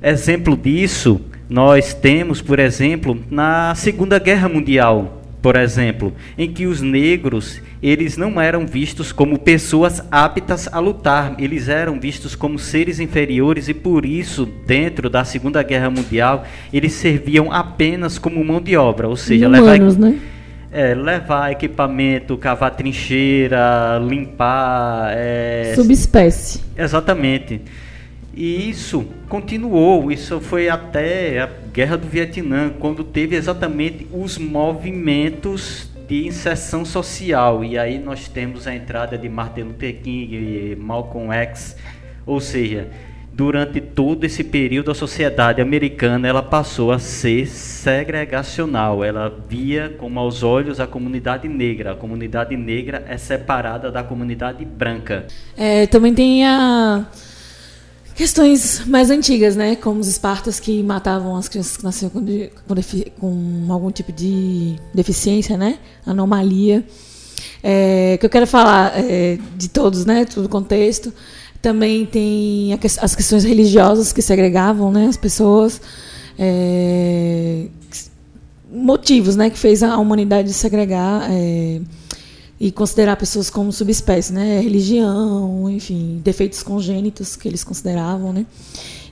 Exemplo 0.00 0.56
disso, 0.56 1.20
nós 1.50 1.92
temos, 1.92 2.40
por 2.40 2.60
exemplo, 2.60 3.18
na 3.28 3.74
Segunda 3.74 4.20
Guerra 4.20 4.48
Mundial 4.48 5.17
por 5.48 5.56
exemplo, 5.56 6.12
em 6.36 6.52
que 6.52 6.66
os 6.66 6.82
negros 6.82 7.58
eles 7.82 8.18
não 8.18 8.38
eram 8.38 8.66
vistos 8.66 9.12
como 9.12 9.38
pessoas 9.38 10.02
aptas 10.10 10.68
a 10.70 10.78
lutar, 10.78 11.36
eles 11.38 11.70
eram 11.70 11.98
vistos 11.98 12.36
como 12.36 12.58
seres 12.58 13.00
inferiores 13.00 13.66
e 13.66 13.72
por 13.72 14.04
isso, 14.04 14.44
dentro 14.66 15.08
da 15.08 15.24
Segunda 15.24 15.62
Guerra 15.62 15.88
Mundial, 15.88 16.44
eles 16.70 16.92
serviam 16.92 17.50
apenas 17.50 18.18
como 18.18 18.44
mão 18.44 18.60
de 18.60 18.76
obra, 18.76 19.08
ou 19.08 19.16
seja, 19.16 19.48
Humanos, 19.48 19.96
levar, 19.96 20.10
né? 20.10 20.18
é, 20.70 20.94
levar 20.94 21.50
equipamento, 21.50 22.36
cavar 22.36 22.72
trincheira, 22.72 23.98
limpar. 24.06 25.14
É... 25.16 25.72
Subespécie. 25.74 26.60
Exatamente. 26.76 27.62
E 28.38 28.70
isso 28.70 29.04
continuou, 29.28 30.12
isso 30.12 30.40
foi 30.40 30.68
até 30.68 31.40
a 31.40 31.50
Guerra 31.72 31.96
do 31.96 32.06
Vietnã, 32.06 32.70
quando 32.70 33.02
teve 33.02 33.34
exatamente 33.34 34.06
os 34.12 34.38
movimentos 34.38 35.90
de 36.06 36.24
inserção 36.24 36.84
social. 36.84 37.64
E 37.64 37.76
aí 37.76 37.98
nós 37.98 38.28
temos 38.28 38.68
a 38.68 38.72
entrada 38.72 39.18
de 39.18 39.28
Martin 39.28 39.62
Luther 39.62 40.00
King 40.00 40.36
e 40.36 40.76
Malcolm 40.76 41.32
X, 41.32 41.76
ou 42.24 42.38
seja, 42.38 42.86
durante 43.32 43.80
todo 43.80 44.22
esse 44.22 44.44
período 44.44 44.92
a 44.92 44.94
sociedade 44.94 45.60
americana 45.60 46.28
ela 46.28 46.40
passou 46.40 46.92
a 46.92 47.00
ser 47.00 47.44
segregacional. 47.48 49.02
Ela 49.02 49.36
via 49.48 49.88
com 49.98 50.08
maus 50.08 50.44
olhos 50.44 50.78
a 50.78 50.86
comunidade 50.86 51.48
negra. 51.48 51.90
A 51.90 51.96
comunidade 51.96 52.56
negra 52.56 53.04
é 53.08 53.18
separada 53.18 53.90
da 53.90 54.04
comunidade 54.04 54.64
branca. 54.64 55.26
É, 55.56 55.88
também 55.88 56.14
tem 56.14 56.46
a 56.46 57.04
questões 58.18 58.84
mais 58.84 59.10
antigas, 59.10 59.54
né? 59.54 59.76
Como 59.76 60.00
os 60.00 60.08
espartas 60.08 60.58
que 60.58 60.82
matavam 60.82 61.36
as 61.36 61.48
crianças 61.48 61.76
que 61.76 61.84
nasciam 61.84 62.10
com, 62.10 62.20
com, 62.20 62.74
com 63.20 63.72
algum 63.72 63.92
tipo 63.92 64.10
de 64.10 64.74
deficiência, 64.92 65.56
né? 65.56 65.78
Anomalia. 66.04 66.84
É, 67.62 68.16
que 68.18 68.26
eu 68.26 68.30
quero 68.30 68.46
falar 68.46 68.92
é, 68.96 69.38
de 69.56 69.68
todos, 69.68 70.04
né? 70.04 70.24
Todo 70.24 70.46
o 70.46 70.48
contexto. 70.48 71.14
Também 71.62 72.04
tem 72.06 72.76
as 73.00 73.14
questões 73.14 73.44
religiosas 73.44 74.12
que 74.12 74.20
segregavam 74.20 74.90
né, 74.90 75.06
as 75.06 75.16
pessoas. 75.16 75.80
É, 76.36 77.66
motivos 78.70 79.36
né, 79.36 79.48
que 79.48 79.58
fez 79.58 79.82
a 79.82 79.96
humanidade 79.96 80.52
segregar 80.52 81.26
é, 81.30 81.80
e 82.60 82.72
considerar 82.72 83.16
pessoas 83.16 83.48
como 83.48 83.72
subespécies, 83.72 84.32
né? 84.32 84.60
Religião, 84.60 85.70
enfim, 85.70 86.20
defeitos 86.24 86.62
congênitos 86.62 87.36
que 87.36 87.46
eles 87.46 87.62
consideravam, 87.62 88.32
né? 88.32 88.46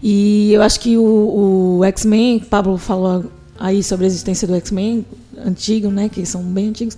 E 0.03 0.53
eu 0.53 0.63
acho 0.63 0.81
que 0.81 0.99
o, 0.99 1.79
o 1.79 1.85
X-Men, 1.85 2.41
Pablo 2.41 2.77
falou 2.77 3.25
aí 3.59 3.83
sobre 3.83 4.05
a 4.05 4.09
existência 4.09 4.47
do 4.49 4.55
X-Men 4.57 5.07
antigo, 5.39 5.89
né? 5.89 6.09
Que 6.09 6.27
são 6.27 6.43
bem 6.43 6.69
antigos. 6.69 6.97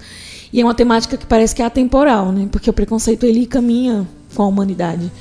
E 0.52 0.60
é 0.60 0.64
uma 0.64 0.74
temática 0.74 1.16
que 1.16 1.26
parece 1.26 1.54
que 1.54 1.60
é 1.60 1.66
atemporal, 1.66 2.32
né? 2.32 2.48
Porque 2.50 2.70
o 2.70 2.72
preconceito 2.72 3.24
ele 3.24 3.46
caminha 3.46 4.08
com 4.34 4.42
a 4.42 4.46
humanidade. 4.46 5.12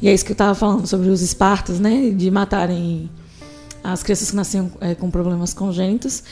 E 0.00 0.08
é 0.08 0.14
isso 0.14 0.24
que 0.24 0.30
eu 0.30 0.34
estava 0.34 0.54
falando 0.54 0.86
sobre 0.86 1.08
os 1.08 1.20
espartas, 1.20 1.80
né? 1.80 2.10
De 2.10 2.30
matarem 2.30 3.10
as 3.82 4.02
crianças 4.02 4.30
que 4.30 4.36
nasciam 4.36 4.70
é, 4.80 4.94
com 4.94 5.10
problemas 5.10 5.52
congênitos. 5.52 6.22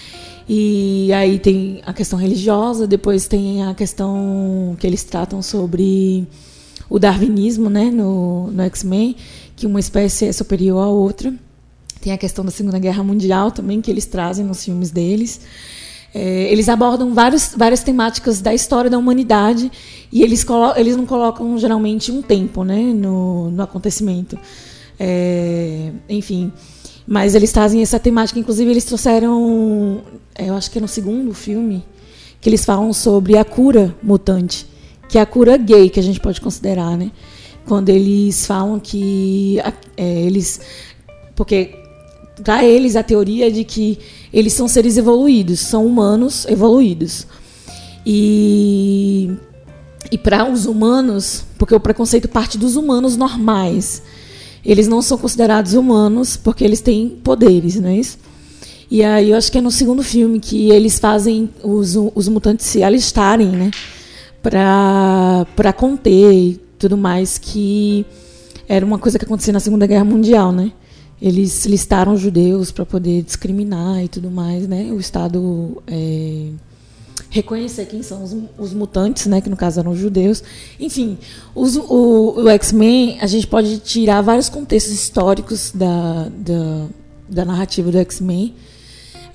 E 0.48 1.10
aí 1.12 1.38
tem 1.38 1.80
a 1.86 1.92
questão 1.92 2.18
religiosa, 2.18 2.86
depois 2.86 3.26
tem 3.26 3.64
a 3.64 3.74
questão 3.74 4.76
que 4.78 4.86
eles 4.86 5.02
tratam 5.02 5.40
sobre 5.40 6.26
o 6.88 6.98
darwinismo, 6.98 7.70
né? 7.70 7.90
No, 7.90 8.50
no 8.50 8.62
X-Men, 8.64 9.16
que 9.56 9.66
uma 9.66 9.80
espécie 9.80 10.26
é 10.26 10.32
superior 10.32 10.82
à 10.82 10.88
outra. 10.88 11.32
Tem 12.00 12.12
a 12.12 12.18
questão 12.18 12.44
da 12.44 12.50
Segunda 12.50 12.78
Guerra 12.78 13.02
Mundial 13.02 13.50
também, 13.50 13.80
que 13.80 13.90
eles 13.90 14.04
trazem 14.04 14.44
nos 14.44 14.62
filmes 14.62 14.90
deles. 14.90 15.40
É, 16.14 16.52
eles 16.52 16.68
abordam 16.68 17.12
vários, 17.12 17.54
várias 17.56 17.82
temáticas 17.82 18.40
da 18.40 18.54
história 18.54 18.88
da 18.88 18.96
humanidade 18.96 19.72
e 20.12 20.22
eles, 20.22 20.46
eles 20.76 20.96
não 20.96 21.06
colocam 21.06 21.58
geralmente 21.58 22.12
um 22.12 22.22
tempo 22.22 22.62
né, 22.62 22.80
no, 22.92 23.50
no 23.50 23.62
acontecimento. 23.62 24.38
É, 25.00 25.90
enfim, 26.08 26.52
mas 27.06 27.34
eles 27.34 27.50
trazem 27.50 27.82
essa 27.82 27.98
temática. 27.98 28.38
Inclusive, 28.38 28.70
eles 28.70 28.84
trouxeram, 28.84 30.02
eu 30.38 30.54
acho 30.54 30.70
que 30.70 30.78
é 30.78 30.80
no 30.80 30.88
segundo 30.88 31.32
filme, 31.32 31.84
que 32.40 32.48
eles 32.48 32.64
falam 32.64 32.92
sobre 32.92 33.36
a 33.36 33.44
cura 33.44 33.94
mutante, 34.02 34.66
que 35.08 35.18
é 35.18 35.20
a 35.20 35.26
cura 35.26 35.56
gay, 35.56 35.88
que 35.88 36.00
a 36.00 36.02
gente 36.02 36.20
pode 36.20 36.40
considerar, 36.40 36.96
né? 36.96 37.10
Quando 37.66 37.88
eles 37.88 38.46
falam 38.46 38.78
que 38.78 39.58
é, 39.96 40.20
eles. 40.20 40.60
Porque 41.34 41.74
para 42.42 42.64
eles 42.64 42.96
a 42.96 43.02
teoria 43.02 43.46
é 43.46 43.50
de 43.50 43.64
que 43.64 43.98
eles 44.32 44.52
são 44.52 44.66
seres 44.66 44.96
evoluídos, 44.96 45.60
são 45.60 45.86
humanos 45.86 46.44
evoluídos. 46.46 47.26
E, 48.04 49.30
e 50.10 50.18
para 50.18 50.50
os 50.50 50.66
humanos, 50.66 51.44
porque 51.56 51.74
o 51.74 51.80
preconceito 51.80 52.28
parte 52.28 52.58
dos 52.58 52.76
humanos 52.76 53.16
normais, 53.16 54.02
eles 54.64 54.88
não 54.88 55.00
são 55.00 55.16
considerados 55.16 55.74
humanos 55.74 56.36
porque 56.36 56.64
eles 56.64 56.80
têm 56.80 57.08
poderes, 57.08 57.80
não 57.80 57.88
é 57.88 57.96
isso? 57.96 58.18
E 58.94 59.02
aí 59.02 59.30
eu 59.30 59.36
acho 59.36 59.50
que 59.50 59.58
é 59.58 59.60
no 59.60 59.72
segundo 59.72 60.04
filme 60.04 60.38
que 60.38 60.70
eles 60.70 61.00
fazem 61.00 61.50
os, 61.64 61.96
os 62.14 62.28
mutantes 62.28 62.64
se 62.64 62.80
alistarem, 62.80 63.48
né? 63.48 63.72
Para 64.40 65.72
conter 65.76 66.32
e 66.32 66.60
tudo 66.78 66.96
mais, 66.96 67.36
que 67.36 68.06
era 68.68 68.86
uma 68.86 68.96
coisa 68.96 69.18
que 69.18 69.24
acontecia 69.24 69.52
na 69.52 69.58
Segunda 69.58 69.84
Guerra 69.84 70.04
Mundial, 70.04 70.52
né? 70.52 70.70
eles 71.20 71.66
listaram 71.66 72.16
judeus 72.16 72.70
para 72.70 72.86
poder 72.86 73.22
discriminar 73.22 74.04
e 74.04 74.06
tudo 74.06 74.30
mais, 74.30 74.68
né? 74.68 74.92
O 74.92 75.00
Estado 75.00 75.82
é, 75.88 76.50
reconhecer 77.30 77.86
quem 77.86 78.00
são 78.00 78.22
os, 78.22 78.36
os, 78.56 78.72
mutantes, 78.72 79.26
né? 79.26 79.40
Que 79.40 79.50
no 79.50 79.56
caso 79.56 79.80
eram 79.80 79.96
judeus. 79.96 80.40
Enfim, 80.78 81.18
os, 81.52 81.74
o, 81.74 82.42
o 82.44 82.48
X-Men, 82.48 83.18
a 83.20 83.26
gente 83.26 83.48
pode 83.48 83.78
tirar 83.78 84.20
vários 84.20 84.48
contextos 84.48 84.92
históricos 84.92 85.72
da, 85.74 86.28
da, 86.36 86.86
da 87.28 87.44
narrativa 87.44 87.90
do 87.90 87.98
X-Men 87.98 88.54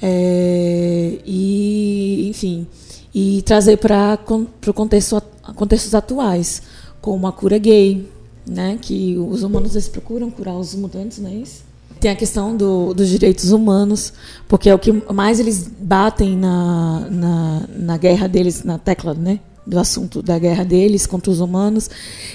é, 0.02 1.20
e, 1.26 2.30
enfim, 2.30 2.68
e 3.14 3.42
trazer 3.42 3.78
para 3.78 4.18
o 4.28 4.74
contexto, 4.74 5.22
contextos 5.56 5.94
atuais, 5.94 6.62
como 7.02 7.28
a 7.28 7.32
cura 7.32 7.58
gay, 7.58 8.08
né? 8.48 8.78
Que 8.82 9.18
os 9.18 9.44
humanos 9.44 9.76
eles 9.76 9.88
procuram 9.88 10.30
curar 10.32 10.56
os 10.56 10.74
mutantes, 10.76 11.20
não 11.20 11.30
é 11.30 11.34
isso? 11.34 11.64
Tem 12.00 12.10
a 12.10 12.16
questão 12.16 12.56
do, 12.56 12.94
dos 12.94 13.10
direitos 13.10 13.52
humanos, 13.52 14.14
porque 14.48 14.70
é 14.70 14.74
o 14.74 14.80
que 14.80 14.92
mais 15.12 15.40
eles 15.40 15.68
batem 15.68 16.38
na, 16.38 17.08
na, 17.10 17.64
na 17.76 17.98
guerra 17.98 18.28
deles, 18.28 18.64
na 18.64 18.78
tecla 18.78 19.14
né, 19.14 19.40
do 19.70 19.80
assunto 19.80 20.22
da 20.24 20.40
guerra 20.40 20.66
deles 20.66 21.06
contra 21.06 21.32
os 21.32 21.40
humanos, 21.40 21.90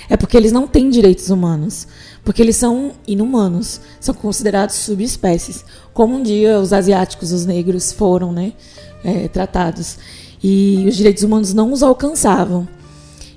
é 0.08 0.16
porque 0.16 0.36
eles 0.36 0.52
não 0.52 0.68
têm 0.68 0.88
direitos 0.88 1.30
humanos. 1.30 1.86
Porque 2.24 2.40
eles 2.40 2.56
são 2.56 2.92
inumanos, 3.06 3.80
são 4.00 4.14
considerados 4.14 4.76
subespécies. 4.76 5.64
Como 5.92 6.14
um 6.14 6.22
dia 6.22 6.58
os 6.58 6.72
asiáticos, 6.72 7.32
os 7.32 7.44
negros, 7.44 7.92
foram 7.92 8.32
né, 8.32 8.54
é, 9.04 9.28
tratados. 9.28 9.98
E 10.42 10.84
os 10.88 10.96
direitos 10.96 11.22
humanos 11.22 11.52
não 11.52 11.72
os 11.72 11.82
alcançavam. 11.82 12.66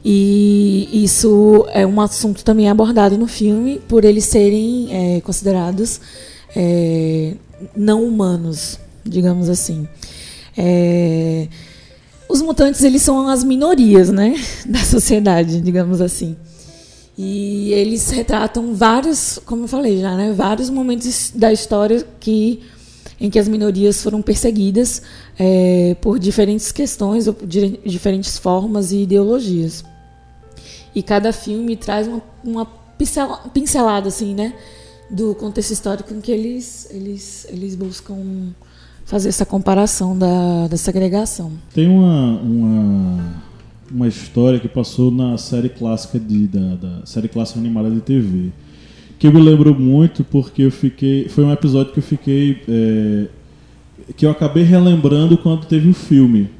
E 0.05 0.88
isso 1.03 1.65
é 1.71 1.86
um 1.86 1.99
assunto 1.99 2.45
também 2.45 2.69
abordado 2.69 3.17
no 3.17 3.27
filme 3.27 3.81
por 3.89 4.05
eles 4.05 4.23
serem 4.23 4.88
é, 4.89 5.21
considerados 5.21 5.99
é, 6.55 7.33
não 7.75 8.05
humanos, 8.05 8.79
digamos 9.03 9.49
assim. 9.49 9.86
É, 10.55 11.47
os 12.29 12.41
mutantes 12.41 12.83
eles 12.83 13.01
são 13.01 13.27
as 13.27 13.43
minorias, 13.43 14.09
né, 14.09 14.35
da 14.65 14.79
sociedade, 14.79 15.61
digamos 15.61 16.01
assim. 16.01 16.35
E 17.17 17.73
eles 17.73 18.11
retratam 18.11 18.75
vários, 18.75 19.39
como 19.45 19.63
eu 19.63 19.67
falei 19.67 19.99
já, 19.99 20.15
né, 20.15 20.33
vários 20.33 20.69
momentos 20.69 21.31
da 21.33 21.51
história 21.51 22.05
que 22.19 22.61
em 23.19 23.29
que 23.29 23.39
as 23.39 23.47
minorias 23.47 24.01
foram 24.03 24.21
perseguidas 24.21 25.01
é, 25.39 25.95
por 26.01 26.19
diferentes 26.19 26.71
questões 26.71 27.27
ou 27.27 27.33
por 27.33 27.47
diferentes 27.47 28.37
formas 28.37 28.91
e 28.91 28.97
ideologias. 29.03 29.83
E 30.93 31.01
cada 31.01 31.33
filme 31.33 31.75
traz 31.75 32.07
uma, 32.07 32.21
uma 32.43 32.65
pincelada, 33.53 34.07
assim, 34.07 34.33
né? 34.33 34.53
Do 35.09 35.33
contexto 35.35 35.71
histórico 35.71 36.13
em 36.13 36.21
que 36.21 36.31
eles, 36.31 36.87
eles, 36.91 37.47
eles 37.49 37.75
buscam 37.75 38.53
fazer 39.08 39.30
essa 39.30 39.46
comparação 39.46 40.15
da, 40.15 40.67
da 40.67 40.78
segregação. 40.78 41.54
Tem 41.74 41.88
uma, 41.88 42.39
uma, 42.39 43.34
uma 43.91 44.08
história 44.08 44.60
que 44.60 44.67
passou 44.67 45.10
na 45.10 45.38
série 45.38 45.70
clássica 45.70 46.20
de, 46.20 46.46
da, 46.46 46.76
da 46.76 47.06
série 47.06 47.28
clássica 47.28 47.60
animada 47.60 47.89
de 47.89 48.02
TV 48.02 48.52
que 49.17 49.28
me 49.32 49.41
lembro 49.41 49.74
muito 49.74 50.24
porque 50.24 50.62
eu 50.62 50.72
fiquei 50.72 51.28
foi 51.28 51.43
um 51.43 51.52
episódio 51.52 51.91
que 51.91 51.98
eu 51.98 52.04
fiquei 52.04 52.62
é, 52.67 53.26
que 54.15 54.28
eu 54.28 54.30
acabei 54.30 54.62
relembrando 54.62 55.36
quando 55.39 55.65
teve 55.65 55.89
o 55.89 55.93
filme 55.93 56.52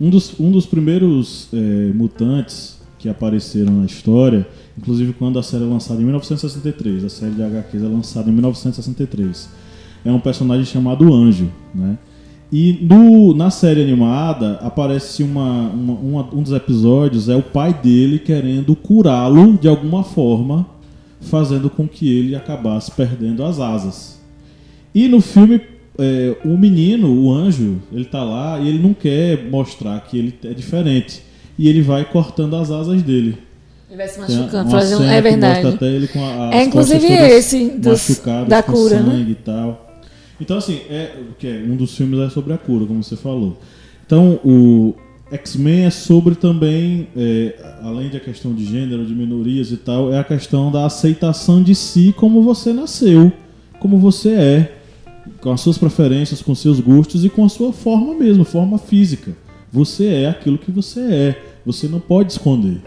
um 0.00 0.08
dos, 0.08 0.38
um 0.38 0.50
dos 0.50 0.64
primeiros 0.64 1.48
é, 1.52 1.56
mutantes 1.92 2.78
que 2.98 3.08
apareceram 3.08 3.72
na 3.72 3.86
história, 3.86 4.46
inclusive 4.76 5.12
quando 5.12 5.38
a 5.38 5.42
série 5.42 5.64
é 5.64 5.66
lançada 5.66 6.00
em 6.00 6.04
1963, 6.04 7.04
a 7.04 7.08
série 7.08 7.32
de 7.32 7.42
HQs 7.42 7.82
é 7.82 7.86
lançada 7.86 8.28
em 8.28 8.32
1963. 8.32 9.48
É 10.04 10.10
um 10.12 10.20
personagem 10.20 10.64
chamado 10.64 11.12
Anjo, 11.12 11.50
né? 11.74 11.98
E 12.50 12.78
no, 12.80 13.34
na 13.34 13.50
série 13.50 13.82
animada 13.82 14.58
aparece 14.62 15.22
uma, 15.22 15.68
uma, 15.68 15.92
uma, 15.92 16.34
um 16.34 16.42
dos 16.42 16.52
episódios 16.52 17.28
é 17.28 17.36
o 17.36 17.42
pai 17.42 17.74
dele 17.74 18.18
querendo 18.18 18.74
curá-lo 18.74 19.58
de 19.58 19.68
alguma 19.68 20.02
forma, 20.02 20.66
fazendo 21.20 21.68
com 21.68 21.86
que 21.86 22.10
ele 22.10 22.34
acabasse 22.34 22.90
perdendo 22.90 23.44
as 23.44 23.60
asas. 23.60 24.18
E 24.94 25.08
no 25.08 25.20
filme 25.20 25.60
é, 25.98 26.36
o 26.42 26.56
menino, 26.56 27.12
o 27.22 27.30
anjo, 27.30 27.82
ele 27.92 28.06
tá 28.06 28.24
lá 28.24 28.58
e 28.58 28.68
ele 28.68 28.78
não 28.78 28.94
quer 28.94 29.44
mostrar 29.50 30.00
que 30.00 30.16
ele 30.16 30.34
é 30.44 30.54
diferente 30.54 31.22
e 31.58 31.68
ele 31.68 31.82
vai 31.82 32.04
cortando 32.04 32.56
as 32.56 32.70
asas 32.70 33.02
dele. 33.02 33.36
Ele 33.90 33.96
vai 33.96 34.08
se 34.08 34.20
machucando, 34.20 34.70
fazendo, 34.70 35.04
é 35.04 35.20
verdade. 35.20 35.66
Até 35.66 35.86
ele 35.86 36.08
com 36.08 36.24
a, 36.24 36.50
é 36.54 36.64
inclusive 36.64 37.06
esse 37.06 37.70
dos, 37.70 38.22
da 38.46 38.62
cura, 38.62 39.00
né? 39.00 39.26
E 39.28 39.34
tal. 39.34 39.87
Então 40.40 40.56
assim, 40.56 40.80
é, 40.88 41.16
que 41.38 41.46
é, 41.46 41.64
um 41.66 41.76
dos 41.76 41.96
filmes 41.96 42.18
é 42.20 42.30
sobre 42.30 42.52
a 42.52 42.58
cura, 42.58 42.86
como 42.86 43.02
você 43.02 43.16
falou. 43.16 43.58
Então 44.06 44.40
o 44.44 44.94
X-Men 45.30 45.86
é 45.86 45.90
sobre 45.90 46.34
também, 46.34 47.08
é, 47.16 47.54
além 47.82 48.08
da 48.08 48.18
questão 48.18 48.54
de 48.54 48.64
gênero, 48.64 49.04
de 49.04 49.14
minorias 49.14 49.70
e 49.70 49.76
tal, 49.76 50.12
é 50.12 50.18
a 50.18 50.24
questão 50.24 50.70
da 50.70 50.86
aceitação 50.86 51.62
de 51.62 51.74
si 51.74 52.14
como 52.16 52.42
você 52.42 52.72
nasceu, 52.72 53.30
como 53.78 53.98
você 53.98 54.30
é, 54.30 54.78
com 55.40 55.52
as 55.52 55.60
suas 55.60 55.76
preferências, 55.76 56.40
com 56.40 56.54
seus 56.54 56.80
gostos 56.80 57.24
e 57.24 57.28
com 57.28 57.44
a 57.44 57.48
sua 57.48 57.72
forma 57.72 58.14
mesmo, 58.14 58.44
forma 58.44 58.78
física. 58.78 59.36
Você 59.70 60.06
é 60.06 60.28
aquilo 60.28 60.56
que 60.56 60.70
você 60.70 61.00
é. 61.00 61.42
Você 61.66 61.86
não 61.86 62.00
pode 62.00 62.32
esconder. 62.32 62.80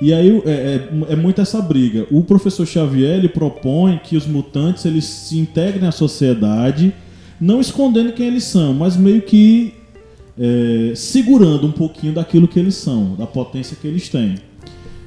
E 0.00 0.12
aí 0.12 0.42
é, 0.44 0.50
é, 0.50 1.12
é 1.12 1.16
muito 1.16 1.40
essa 1.40 1.60
briga. 1.62 2.06
O 2.10 2.22
professor 2.22 2.66
Xavier 2.66 3.18
ele 3.18 3.28
propõe 3.28 4.00
que 4.02 4.16
os 4.16 4.26
mutantes 4.26 4.84
eles 4.84 5.04
se 5.04 5.38
integrem 5.38 5.88
à 5.88 5.92
sociedade, 5.92 6.92
não 7.40 7.60
escondendo 7.60 8.12
quem 8.12 8.26
eles 8.26 8.44
são, 8.44 8.74
mas 8.74 8.96
meio 8.96 9.22
que 9.22 9.74
é, 10.38 10.92
segurando 10.94 11.66
um 11.66 11.72
pouquinho 11.72 12.12
daquilo 12.12 12.48
que 12.48 12.58
eles 12.58 12.74
são, 12.74 13.14
da 13.14 13.26
potência 13.26 13.76
que 13.80 13.86
eles 13.86 14.08
têm. 14.08 14.36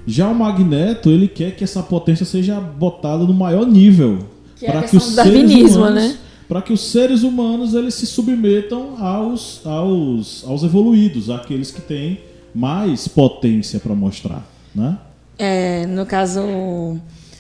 Já 0.05 0.29
o 0.29 0.35
Magneto 0.35 1.09
ele 1.09 1.27
quer 1.27 1.55
que 1.55 1.63
essa 1.63 1.83
potência 1.83 2.25
seja 2.25 2.59
botada 2.59 3.25
no 3.25 3.33
maior 3.33 3.67
nível 3.67 4.19
para 4.65 4.83
que, 4.83 4.95
os 4.95 5.03
seres 5.03 5.75
humanos, 5.75 5.95
né? 5.95 6.17
para 6.47 6.61
que 6.61 6.71
os 6.71 6.79
seres 6.79 7.23
humanos 7.23 7.73
eles 7.73 7.93
se 7.93 8.05
submetam 8.05 8.95
aos, 9.03 9.65
aos, 9.65 10.45
aos 10.47 10.63
evoluídos, 10.63 11.29
aqueles 11.29 11.71
que 11.71 11.81
têm 11.81 12.21
mais 12.55 13.07
potência 13.07 13.79
para 13.79 13.93
mostrar, 13.93 14.47
né? 14.77 14.99
É, 15.39 15.85
no 15.87 16.05
caso 16.05 16.41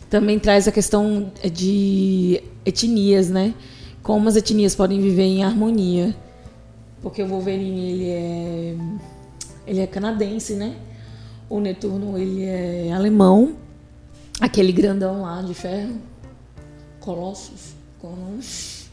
também 0.09 0.39
traz 0.39 0.67
a 0.67 0.71
questão 0.71 1.31
de 1.53 2.41
etnias, 2.65 3.29
né? 3.29 3.53
Como 4.01 4.27
as 4.27 4.35
etnias 4.35 4.75
podem 4.75 5.01
viver 5.01 5.23
em 5.23 5.43
harmonia, 5.43 6.15
porque 7.01 7.21
o 7.21 7.27
Wolverine 7.27 7.91
ele 7.91 8.09
é 8.09 8.75
ele 9.65 9.79
é 9.81 9.87
canadense, 9.87 10.53
né? 10.53 10.75
O 11.49 11.59
Netuno 11.59 12.17
ele 12.17 12.43
é 12.43 12.91
alemão, 12.91 13.55
aquele 14.39 14.71
grandão 14.71 15.21
lá 15.21 15.41
de 15.41 15.53
ferro, 15.53 15.95
Colossus, 16.99 17.75
Colossus. 17.99 18.87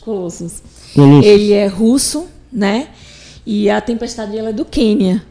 Colossus. 0.00 0.62
Colossus. 0.94 1.26
Ele 1.26 1.52
é 1.52 1.66
russo, 1.66 2.26
né? 2.52 2.88
E 3.44 3.68
a 3.68 3.80
tempestade 3.80 4.36
ela 4.36 4.50
é 4.50 4.52
do 4.52 4.64
Quênia. 4.64 5.24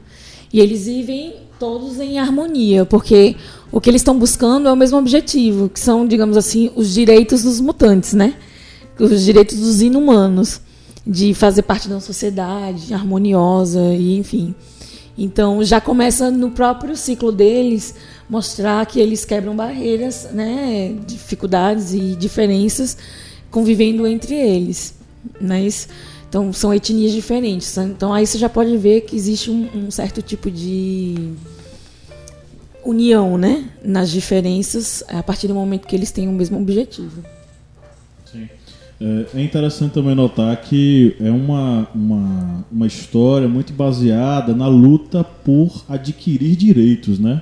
E 0.51 0.59
eles 0.59 0.85
vivem 0.85 1.44
todos 1.59 1.99
em 1.99 2.19
harmonia, 2.19 2.85
porque 2.85 3.35
o 3.71 3.81
que 3.81 3.89
eles 3.89 4.01
estão 4.01 4.17
buscando 4.17 4.67
é 4.67 4.71
o 4.71 4.75
mesmo 4.75 4.97
objetivo, 4.97 5.69
que 5.69 5.79
são, 5.79 6.07
digamos 6.07 6.37
assim, 6.37 6.71
os 6.75 6.93
direitos 6.93 7.43
dos 7.43 7.59
mutantes, 7.59 8.13
né? 8.13 8.35
Os 8.99 9.23
direitos 9.23 9.59
dos 9.59 9.81
inumanos, 9.81 10.61
de 11.05 11.33
fazer 11.33 11.61
parte 11.61 11.87
de 11.87 11.93
uma 11.93 12.01
sociedade 12.01 12.93
harmoniosa 12.93 13.81
e 13.93 14.17
enfim. 14.17 14.55
Então 15.17 15.63
já 15.63 15.79
começa 15.79 16.29
no 16.31 16.51
próprio 16.51 16.95
ciclo 16.95 17.31
deles 17.31 17.95
mostrar 18.29 18.85
que 18.85 18.99
eles 18.99 19.23
quebram 19.23 19.55
barreiras, 19.55 20.27
né, 20.33 20.95
dificuldades 21.05 21.93
e 21.93 22.15
diferenças 22.15 22.97
convivendo 23.51 24.05
entre 24.05 24.35
eles, 24.35 24.95
mas 25.39 25.87
então 26.35 26.51
são 26.51 26.73
etnias 26.73 27.13
diferentes. 27.13 27.77
Então 27.77 28.13
aí 28.13 28.27
você 28.27 28.37
já 28.37 28.49
pode 28.49 28.75
ver 28.75 29.01
que 29.01 29.15
existe 29.15 29.49
um, 29.49 29.69
um 29.73 29.89
certo 29.89 30.21
tipo 30.21 30.51
de 30.51 31.31
união, 32.83 33.37
né, 33.37 33.69
nas 33.81 34.11
diferenças 34.11 35.01
a 35.07 35.23
partir 35.23 35.47
do 35.47 35.55
momento 35.55 35.87
que 35.87 35.95
eles 35.95 36.11
têm 36.11 36.27
o 36.27 36.33
mesmo 36.33 36.59
objetivo. 36.59 37.23
Sim. 38.29 38.49
É, 38.99 39.25
é 39.33 39.41
interessante 39.41 39.93
também 39.93 40.13
notar 40.13 40.57
que 40.57 41.15
é 41.21 41.31
uma, 41.31 41.87
uma, 41.95 42.65
uma 42.69 42.85
história 42.85 43.47
muito 43.47 43.71
baseada 43.71 44.53
na 44.53 44.67
luta 44.67 45.23
por 45.23 45.85
adquirir 45.87 46.57
direitos, 46.57 47.17
né? 47.17 47.41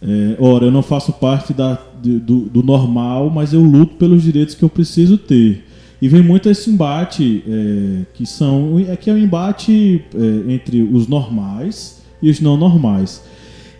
É, 0.00 0.36
ora, 0.38 0.64
eu 0.64 0.70
não 0.70 0.82
faço 0.82 1.12
parte 1.12 1.52
da, 1.52 1.78
do, 2.02 2.40
do, 2.46 2.62
normal, 2.62 3.28
mas 3.28 3.52
eu 3.52 3.60
luto 3.60 3.96
pelos 3.96 4.22
direitos 4.22 4.54
que 4.54 4.62
eu 4.62 4.70
preciso 4.70 5.18
ter. 5.18 5.65
E 6.00 6.08
vem 6.08 6.22
muito 6.22 6.48
esse 6.50 6.68
embate, 6.70 7.42
é, 7.46 8.02
que 8.12 8.26
são 8.26 8.78
é 8.78 8.96
que 8.96 9.08
é 9.08 9.12
um 9.12 9.18
embate 9.18 10.04
é, 10.14 10.52
entre 10.52 10.82
os 10.82 11.08
normais 11.08 12.02
e 12.20 12.28
os 12.28 12.40
não 12.40 12.56
normais. 12.56 13.22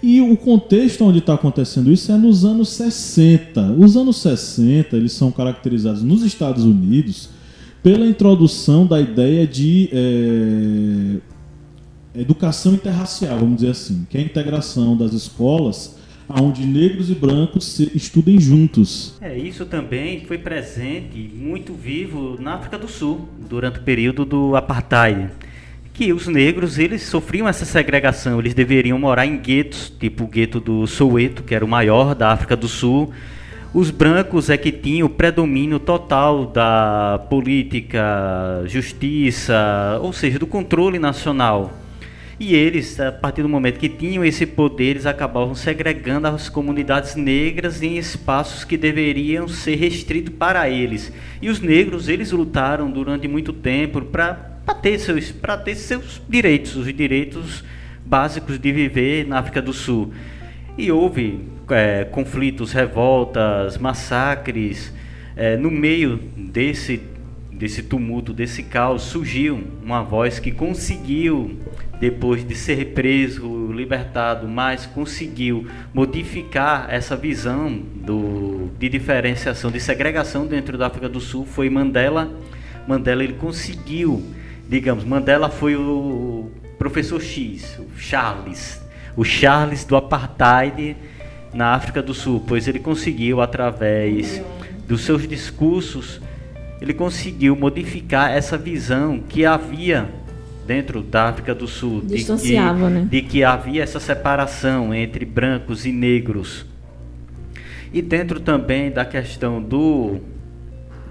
E 0.03 0.21
o 0.21 0.37
contexto 0.37 1.05
onde 1.05 1.19
está 1.19 1.35
acontecendo 1.35 1.91
isso 1.93 2.13
é 2.13 2.17
nos 2.17 2.45
anos 2.45 2.71
60. 2.71 3.73
Os 3.73 3.97
anos 3.97 4.19
60 4.19 4.97
eles 4.97 5.13
são 5.13 5.31
caracterizados 5.31 6.03
nos 6.03 6.23
Estados 6.23 6.65
Unidos 6.65 7.29
pela 7.83 8.07
introdução 8.07 8.87
da 8.87 9.01
ideia 9.01 9.47
de 9.47 9.89
é, 9.93 11.17
educação 12.21 12.75
interracial, 12.75 13.39
vamos 13.39 13.57
dizer 13.57 13.71
assim, 13.71 14.07
que 14.09 14.17
é 14.17 14.21
a 14.21 14.25
integração 14.25 14.97
das 14.97 15.13
escolas 15.13 15.97
onde 16.29 16.67
negros 16.67 17.11
e 17.11 17.15
brancos 17.15 17.79
estudem 17.79 18.41
juntos. 18.41 19.17
É, 19.21 19.37
isso 19.37 19.65
também 19.67 20.25
foi 20.25 20.39
presente, 20.39 21.31
muito 21.35 21.73
vivo 21.73 22.37
na 22.41 22.55
África 22.55 22.79
do 22.79 22.89
Sul, 22.89 23.29
durante 23.49 23.79
o 23.79 23.83
período 23.83 24.25
do 24.25 24.57
apartheid 24.57 25.31
que 25.97 26.12
os 26.12 26.27
negros 26.27 26.79
eles 26.79 27.03
sofriam 27.05 27.49
essa 27.49 27.65
segregação, 27.65 28.39
eles 28.39 28.53
deveriam 28.53 28.99
morar 28.99 29.25
em 29.25 29.39
guetos, 29.39 29.91
tipo 29.99 30.25
o 30.25 30.27
gueto 30.27 30.61
do 30.61 30.87
Soweto, 30.87 31.43
que 31.43 31.55
era 31.55 31.65
o 31.65 31.69
maior 31.69 32.15
da 32.15 32.33
África 32.33 32.55
do 32.55 32.69
Sul. 32.69 33.11
Os 33.73 33.91
brancos 33.91 34.51
é 34.51 34.59
que 34.59 34.71
tinham 34.71 35.07
o 35.07 35.11
predomínio 35.11 35.79
total 35.79 36.45
da 36.45 37.25
política, 37.31 38.62
justiça, 38.67 39.99
ou 40.03 40.12
seja, 40.12 40.39
do 40.39 40.47
controle 40.47 40.99
nacional. 40.99 41.73
E 42.38 42.55
eles, 42.55 43.01
a 43.01 43.11
partir 43.11 43.40
do 43.40 43.49
momento 43.49 43.79
que 43.79 43.88
tinham 43.88 44.22
esse 44.22 44.44
poder, 44.44 44.90
eles 44.90 45.07
acabavam 45.07 45.55
segregando 45.55 46.29
as 46.29 46.51
comunidades 46.51 47.16
negras 47.16 47.83
em 47.83 47.96
espaços 47.96 48.62
que 48.62 48.77
deveriam 48.77 49.49
ser 49.49 49.77
restritos 49.77 50.35
para 50.35 50.68
eles. 50.68 51.11
E 51.40 51.49
os 51.49 51.61
negros, 51.61 52.11
eles 52.11 52.33
lutaram 52.33 52.90
durante 52.90 53.27
muito 53.27 53.55
tempo 53.55 54.03
para 54.03 54.35
ter 54.83 54.99
seus 54.99 55.33
para 55.33 55.57
ter 55.57 55.77
seus 55.77 56.20
direitos, 56.29 56.77
os 56.77 56.92
direitos 56.92 57.64
básicos 58.05 58.59
de 58.59 58.70
viver 58.70 59.27
na 59.27 59.38
África 59.38 59.62
do 59.62 59.72
Sul. 59.72 60.12
E 60.77 60.92
houve 60.92 61.40
é, 61.70 62.05
conflitos, 62.05 62.70
revoltas, 62.72 63.79
massacres. 63.79 64.92
É, 65.35 65.57
no 65.57 65.70
meio 65.70 66.18
desse 66.37 67.01
desse 67.57 67.83
tumulto, 67.83 68.33
desse 68.35 68.62
caos, 68.62 69.03
surgiu 69.03 69.64
uma 69.83 70.03
voz 70.03 70.38
que 70.38 70.53
conseguiu, 70.53 71.59
depois 72.01 72.47
de 72.47 72.55
ser 72.55 72.93
preso, 72.93 73.73
libertado, 73.73 74.47
mas 74.47 74.87
conseguiu 74.87 75.67
modificar 75.95 76.87
essa 76.91 77.17
visão 77.17 77.71
do, 77.71 78.71
de 78.79 78.89
diferenciação, 78.89 79.71
de 79.71 79.81
segregação 79.81 80.47
dentro 80.47 80.77
da 80.77 80.87
África 80.87 81.09
do 81.09 81.21
Sul. 81.21 81.47
Foi 81.47 81.71
Mandela. 81.71 82.31
Mandela 82.87 83.25
ele 83.25 83.35
conseguiu 83.35 84.23
digamos, 84.69 85.05
Mandela 85.05 85.49
foi 85.49 85.77
o 85.77 86.51
professor 86.79 87.21
X, 87.21 87.79
o 87.79 87.99
Charles, 87.99 88.83
o 89.17 89.25
Charles 89.25 89.85
do 89.85 89.97
apartheid 89.97 90.97
na 91.55 91.75
África 91.75 92.03
do 92.03 92.13
Sul, 92.13 92.45
pois 92.47 92.69
ele 92.69 92.81
conseguiu 92.81 93.41
através 93.41 94.43
dos 94.87 95.03
seus 95.03 95.27
discursos, 95.27 96.21
ele 96.81 96.93
conseguiu 96.93 97.57
modificar 97.57 98.31
essa 98.31 98.59
visão 98.59 99.21
que 99.21 99.47
havia 99.47 100.09
dentro 100.67 101.03
da 101.03 101.29
África 101.29 101.55
do 101.55 101.69
Sul 101.69 102.03
de 102.03 102.25
que, 102.25 102.59
né? 102.91 103.09
de 103.11 103.23
que 103.23 103.45
havia 103.45 103.83
essa 103.83 104.01
separação 104.01 104.93
entre 104.93 105.25
brancos 105.25 105.87
e 105.87 105.93
negros. 105.93 106.67
E 107.93 108.03
dentro 108.03 108.41
também 108.41 108.91
da 108.91 109.05
questão 109.05 109.63
do 109.63 110.21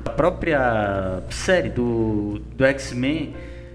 a 0.05 0.09
própria 0.11 1.23
série 1.31 1.69
do, 1.69 2.39
do 2.55 2.63
X-Men, 2.63 3.33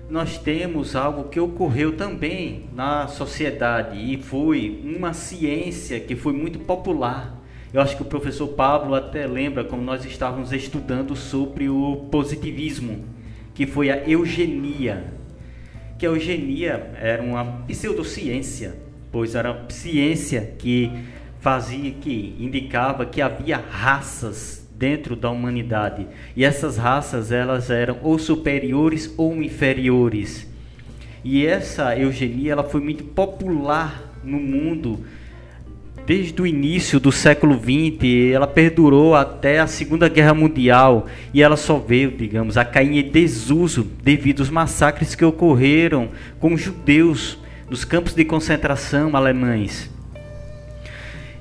nós 0.08 0.38
temos 0.38 0.94
algo 0.94 1.24
que 1.24 1.40
ocorreu 1.40 1.96
também 1.96 2.66
na 2.72 3.08
sociedade 3.08 3.96
e 3.96 4.16
foi 4.16 4.80
uma 4.84 5.12
ciência 5.12 5.98
que 5.98 6.14
foi 6.14 6.32
muito 6.32 6.58
popular. 6.60 7.36
Eu 7.72 7.80
acho 7.80 7.96
que 7.96 8.02
o 8.02 8.06
professor 8.06 8.48
Pablo 8.48 8.94
até 8.94 9.26
lembra 9.26 9.62
como 9.62 9.82
nós 9.82 10.04
estávamos 10.04 10.52
estudando 10.52 11.14
sobre 11.14 11.68
o 11.68 12.08
positivismo, 12.10 13.04
que 13.54 13.66
foi 13.66 13.90
a 13.90 14.08
eugenia. 14.08 15.19
Que 16.00 16.06
a 16.06 16.08
eugenia 16.08 16.92
era 16.98 17.22
uma 17.22 17.44
pseudociência, 17.66 18.74
pois 19.12 19.34
era 19.34 19.52
uma 19.52 19.68
ciência 19.68 20.54
que 20.58 20.90
fazia 21.40 21.90
que 21.90 22.34
indicava 22.40 23.04
que 23.04 23.20
havia 23.20 23.58
raças 23.58 24.66
dentro 24.74 25.14
da 25.14 25.28
humanidade. 25.28 26.06
E 26.34 26.42
essas 26.42 26.78
raças, 26.78 27.30
elas 27.30 27.68
eram 27.68 27.98
ou 28.02 28.18
superiores 28.18 29.12
ou 29.18 29.42
inferiores. 29.42 30.48
E 31.22 31.44
essa 31.44 31.94
eugenia, 31.98 32.52
ela 32.52 32.64
foi 32.64 32.80
muito 32.80 33.04
popular 33.04 34.18
no 34.24 34.40
mundo 34.40 35.04
desde 36.10 36.42
o 36.42 36.46
início 36.46 36.98
do 36.98 37.12
século 37.12 37.54
XX, 37.54 38.32
ela 38.34 38.48
perdurou 38.48 39.14
até 39.14 39.60
a 39.60 39.68
Segunda 39.68 40.08
Guerra 40.08 40.34
Mundial 40.34 41.06
e 41.32 41.40
ela 41.40 41.56
só 41.56 41.78
veio, 41.78 42.10
digamos, 42.10 42.56
a 42.56 42.64
cair 42.64 42.98
em 42.98 43.08
desuso 43.08 43.86
devido 44.02 44.40
aos 44.40 44.50
massacres 44.50 45.14
que 45.14 45.24
ocorreram 45.24 46.08
com 46.40 46.56
judeus 46.56 47.38
nos 47.70 47.84
campos 47.84 48.12
de 48.12 48.24
concentração 48.24 49.14
alemães. 49.14 49.88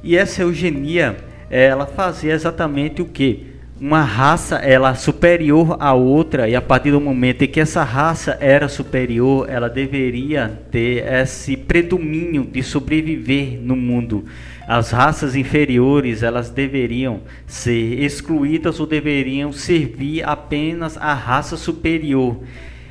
E 0.04 0.16
essa 0.16 0.44
eugenia 0.44 1.18
ela 1.50 1.88
fazia 1.88 2.34
exatamente 2.34 3.02
o 3.02 3.06
que? 3.06 3.48
Uma 3.80 4.02
raça 4.02 4.58
ela 4.58 4.94
superior 4.94 5.78
à 5.80 5.94
outra 5.94 6.50
e 6.50 6.56
a 6.56 6.62
partir 6.62 6.92
do 6.92 7.00
momento 7.00 7.44
em 7.44 7.48
que 7.48 7.62
essa 7.62 7.82
raça 7.82 8.38
era 8.42 8.68
superior, 8.68 9.50
ela 9.50 9.70
deveria 9.70 10.60
ter 10.70 11.06
esse 11.06 11.56
predomínio 11.56 12.44
de 12.44 12.62
sobreviver 12.62 13.58
no 13.62 13.78
mundo. 13.78 14.26
As 14.68 14.92
raças 14.92 15.34
inferiores, 15.34 16.22
elas 16.24 16.50
deveriam 16.50 17.22
ser 17.48 18.04
excluídas 18.04 18.82
ou 18.82 18.86
deveriam 18.86 19.54
servir 19.54 20.28
apenas 20.28 20.98
à 20.98 21.14
raça 21.14 21.56
superior. 21.56 22.38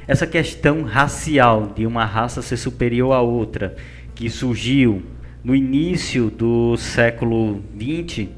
Essa 0.06 0.26
questão 0.26 0.84
racial 0.84 1.70
de 1.76 1.86
uma 1.86 2.06
raça 2.06 2.40
ser 2.40 2.56
superior 2.56 3.12
à 3.12 3.20
outra, 3.20 3.76
que 4.14 4.30
surgiu 4.30 5.02
no 5.44 5.54
início 5.54 6.30
do 6.30 6.78
século 6.78 7.62
XX, 7.78 8.28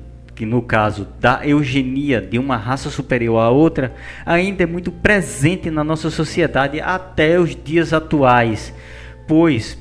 que 0.40 0.46
no 0.46 0.62
caso 0.62 1.07
da 1.20 1.46
eugenia 1.46 2.18
de 2.18 2.38
uma 2.38 2.57
raça 2.57 2.88
superior 2.88 3.40
à 3.40 3.50
outra, 3.50 3.92
ainda 4.24 4.62
é 4.62 4.66
muito 4.66 4.90
presente 4.90 5.70
na 5.70 5.85
nossa 5.85 6.09
sociedade 6.09 6.81
até 6.81 7.38
os 7.38 7.55
dias 7.55 7.92
atuais, 7.92 8.72
pois 9.29 9.79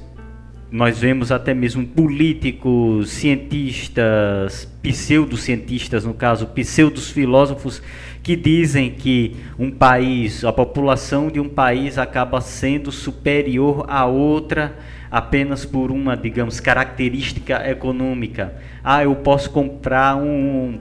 nós 0.70 1.00
vemos 1.00 1.32
até 1.32 1.54
mesmo 1.54 1.88
políticos, 1.88 3.10
cientistas, 3.10 4.70
pseudocientistas, 4.84 6.04
no 6.04 6.14
caso, 6.14 6.48
pseudos 6.48 7.10
filósofos, 7.10 7.82
que 8.22 8.36
dizem 8.36 8.92
que 8.92 9.38
um 9.58 9.72
país, 9.72 10.44
a 10.44 10.52
população 10.52 11.30
de 11.30 11.40
um 11.40 11.48
país 11.48 11.98
acaba 11.98 12.42
sendo 12.42 12.92
superior 12.92 13.86
a 13.88 14.06
outra 14.06 14.76
apenas 15.12 15.66
por 15.66 15.92
uma, 15.92 16.16
digamos, 16.16 16.60
característica 16.60 17.68
econômica. 17.70 18.54
Ah, 18.84 19.04
eu 19.04 19.16
posso 19.16 19.50
comprar 19.50 20.16
um 20.16 20.80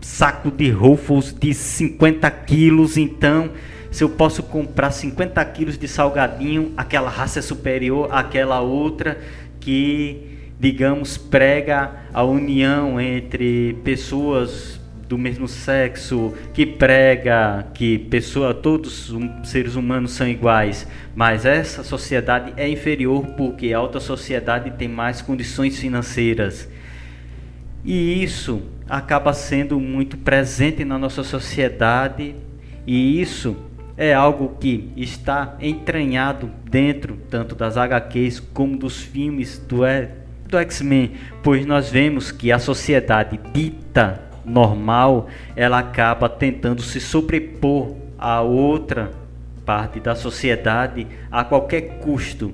saco 0.00 0.50
de 0.50 0.70
Ruffles 0.70 1.32
de 1.32 1.52
50 1.52 2.30
quilos, 2.30 2.96
então 2.96 3.50
se 3.90 4.04
eu 4.04 4.10
posso 4.10 4.42
comprar 4.42 4.90
50 4.90 5.44
quilos 5.46 5.78
de 5.78 5.88
salgadinho, 5.88 6.72
aquela 6.76 7.08
raça 7.08 7.38
é 7.38 7.42
superior 7.42 8.08
àquela 8.12 8.60
outra 8.60 9.18
que, 9.58 10.50
digamos, 10.60 11.16
prega 11.16 11.92
a 12.12 12.22
união 12.22 13.00
entre 13.00 13.74
pessoas 13.82 14.75
do 15.08 15.16
mesmo 15.16 15.46
sexo, 15.46 16.34
que 16.52 16.66
prega 16.66 17.66
que 17.74 17.98
pessoa, 17.98 18.52
todos 18.52 19.10
os 19.10 19.48
seres 19.48 19.74
humanos 19.76 20.12
são 20.12 20.26
iguais, 20.26 20.86
mas 21.14 21.44
essa 21.44 21.82
sociedade 21.82 22.52
é 22.56 22.68
inferior 22.68 23.26
porque 23.36 23.72
a 23.72 23.78
alta 23.78 24.00
sociedade 24.00 24.72
tem 24.72 24.88
mais 24.88 25.22
condições 25.22 25.78
financeiras. 25.78 26.68
E 27.84 28.22
isso 28.22 28.62
acaba 28.88 29.32
sendo 29.32 29.78
muito 29.78 30.16
presente 30.16 30.84
na 30.84 30.98
nossa 30.98 31.22
sociedade, 31.22 32.34
e 32.86 33.20
isso 33.20 33.56
é 33.96 34.12
algo 34.12 34.56
que 34.60 34.92
está 34.96 35.56
entranhado 35.60 36.50
dentro 36.68 37.16
tanto 37.30 37.54
das 37.54 37.76
HQs 37.76 38.40
como 38.40 38.76
dos 38.76 39.00
filmes 39.00 39.58
do, 39.58 39.82
do 40.48 40.58
X-Men, 40.58 41.12
pois 41.42 41.64
nós 41.64 41.90
vemos 41.90 42.30
que 42.30 42.52
a 42.52 42.58
sociedade 42.58 43.40
dita 43.52 44.20
normal, 44.46 45.26
ela 45.54 45.80
acaba 45.80 46.28
tentando 46.28 46.80
se 46.82 47.00
sobrepor 47.00 47.92
a 48.18 48.40
outra 48.40 49.10
parte 49.64 49.98
da 49.98 50.14
sociedade 50.14 51.06
a 51.30 51.44
qualquer 51.44 51.98
custo. 51.98 52.52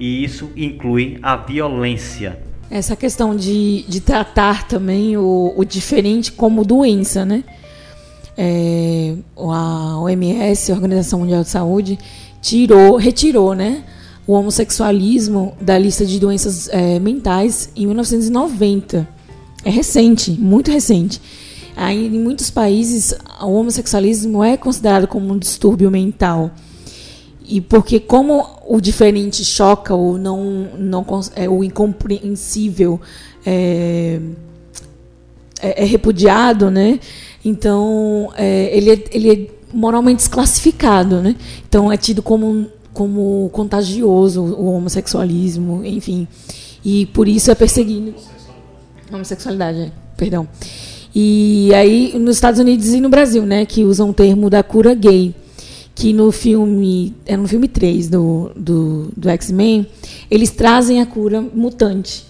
E 0.00 0.24
isso 0.24 0.50
inclui 0.56 1.18
a 1.22 1.36
violência. 1.36 2.38
Essa 2.70 2.96
questão 2.96 3.36
de, 3.36 3.84
de 3.88 4.00
tratar 4.00 4.66
também 4.66 5.16
o, 5.16 5.52
o 5.56 5.64
diferente 5.64 6.32
como 6.32 6.64
doença, 6.64 7.24
né? 7.24 7.44
É, 8.36 9.14
a 9.36 9.98
OMS, 9.98 10.70
a 10.70 10.74
Organização 10.74 11.20
Mundial 11.20 11.42
de 11.42 11.48
Saúde, 11.48 11.98
tirou, 12.40 12.96
retirou, 12.96 13.54
né? 13.54 13.84
O 14.26 14.34
homossexualismo 14.34 15.56
da 15.60 15.78
lista 15.78 16.04
de 16.04 16.20
doenças 16.20 16.68
é, 16.68 17.00
mentais 17.00 17.70
em 17.74 17.86
1990. 17.86 19.17
É 19.64 19.70
recente, 19.70 20.30
muito 20.32 20.70
recente. 20.70 21.20
Aí, 21.76 22.06
em 22.06 22.20
muitos 22.20 22.50
países, 22.50 23.14
o 23.40 23.52
homossexualismo 23.52 24.42
é 24.42 24.56
considerado 24.56 25.06
como 25.06 25.32
um 25.32 25.38
distúrbio 25.38 25.90
mental. 25.90 26.50
E 27.48 27.60
porque 27.60 27.98
como 27.98 28.44
o 28.66 28.80
diferente 28.80 29.44
choca 29.44 29.94
ou 29.94 30.18
não, 30.18 30.68
não 30.78 31.04
é, 31.34 31.48
o 31.48 31.64
incompreensível 31.64 33.00
é, 33.46 34.20
é, 35.60 35.82
é 35.82 35.86
repudiado, 35.86 36.70
né? 36.70 37.00
Então 37.42 38.30
é, 38.36 38.76
ele, 38.76 38.90
é, 38.90 39.04
ele 39.10 39.32
é 39.32 39.50
moralmente 39.72 40.18
desclassificado, 40.18 41.22
né? 41.22 41.36
Então 41.66 41.90
é 41.90 41.96
tido 41.96 42.22
como 42.22 42.66
como 42.92 43.48
contagioso 43.52 44.42
o 44.42 44.72
homossexualismo, 44.72 45.84
enfim, 45.84 46.26
e 46.84 47.06
por 47.06 47.28
isso 47.28 47.48
é 47.48 47.54
perseguido. 47.54 48.12
Homossexualidade, 49.12 49.78
é, 49.78 49.90
perdão. 50.16 50.48
E 51.14 51.72
aí, 51.74 52.18
nos 52.18 52.36
Estados 52.36 52.60
Unidos 52.60 52.88
e 52.88 53.00
no 53.00 53.08
Brasil, 53.08 53.44
né, 53.44 53.64
que 53.64 53.84
usam 53.84 54.10
o 54.10 54.14
termo 54.14 54.50
da 54.50 54.62
cura 54.62 54.94
gay, 54.94 55.34
que 55.94 56.12
no 56.12 56.30
filme, 56.30 57.14
é 57.26 57.36
no 57.36 57.48
filme 57.48 57.66
3 57.66 58.08
do, 58.08 58.52
do, 58.54 59.10
do 59.16 59.28
X-Men, 59.30 59.86
eles 60.30 60.50
trazem 60.50 61.00
a 61.00 61.06
cura 61.06 61.40
mutante, 61.40 62.24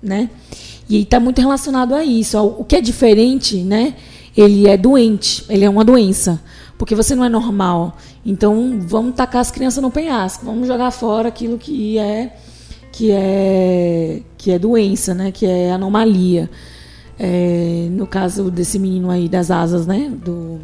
né? 0.00 0.30
E 0.88 1.02
está 1.02 1.18
muito 1.18 1.40
relacionado 1.40 1.94
a 1.94 2.04
isso. 2.04 2.40
O 2.40 2.64
que 2.64 2.76
é 2.76 2.80
diferente, 2.80 3.56
né? 3.56 3.94
Ele 4.36 4.68
é 4.68 4.76
doente, 4.76 5.44
ele 5.48 5.64
é 5.64 5.68
uma 5.68 5.84
doença, 5.84 6.40
porque 6.78 6.94
você 6.94 7.16
não 7.16 7.24
é 7.24 7.28
normal. 7.28 7.98
Então, 8.24 8.78
vamos 8.82 9.16
tacar 9.16 9.40
as 9.40 9.50
crianças 9.50 9.82
no 9.82 9.90
penhasco, 9.90 10.46
vamos 10.46 10.68
jogar 10.68 10.92
fora 10.92 11.28
aquilo 11.28 11.58
que 11.58 11.98
é 11.98 12.36
que 12.98 13.12
é 13.12 14.22
que 14.36 14.50
é 14.50 14.58
doença, 14.58 15.14
né? 15.14 15.30
Que 15.30 15.46
é 15.46 15.70
anomalia. 15.70 16.50
É, 17.16 17.86
no 17.92 18.08
caso 18.08 18.50
desse 18.50 18.76
menino 18.76 19.08
aí 19.08 19.28
das 19.28 19.52
asas, 19.52 19.86
né? 19.86 20.12
Do 20.24 20.58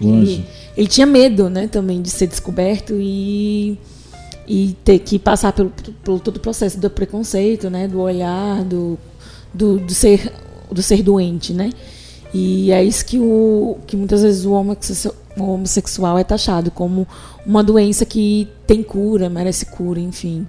ele, 0.00 0.44
ele, 0.76 0.88
tinha 0.88 1.06
medo, 1.06 1.48
né? 1.48 1.68
Também 1.68 2.02
de 2.02 2.10
ser 2.10 2.26
descoberto 2.26 2.94
e 2.98 3.78
e 4.46 4.76
ter 4.84 4.98
que 4.98 5.18
passar 5.18 5.52
pelo, 5.52 5.72
pelo 6.02 6.18
todo 6.18 6.36
o 6.36 6.40
processo 6.40 6.78
do 6.78 6.90
preconceito, 6.90 7.70
né? 7.70 7.86
Do 7.86 8.00
olhar, 8.00 8.64
do, 8.64 8.98
do, 9.52 9.78
do 9.78 9.94
ser 9.94 10.32
do 10.72 10.82
ser 10.82 11.04
doente, 11.04 11.52
né? 11.52 11.70
E 12.32 12.72
é 12.72 12.82
isso 12.82 13.06
que, 13.06 13.20
o, 13.20 13.78
que 13.86 13.96
muitas 13.96 14.22
vezes 14.22 14.44
o 14.44 14.52
homossexual 15.38 16.18
é 16.18 16.24
taxado 16.24 16.72
como 16.72 17.06
uma 17.46 17.62
doença 17.62 18.04
que 18.04 18.48
tem 18.66 18.82
cura, 18.82 19.30
merece 19.30 19.66
cura, 19.66 20.00
enfim. 20.00 20.44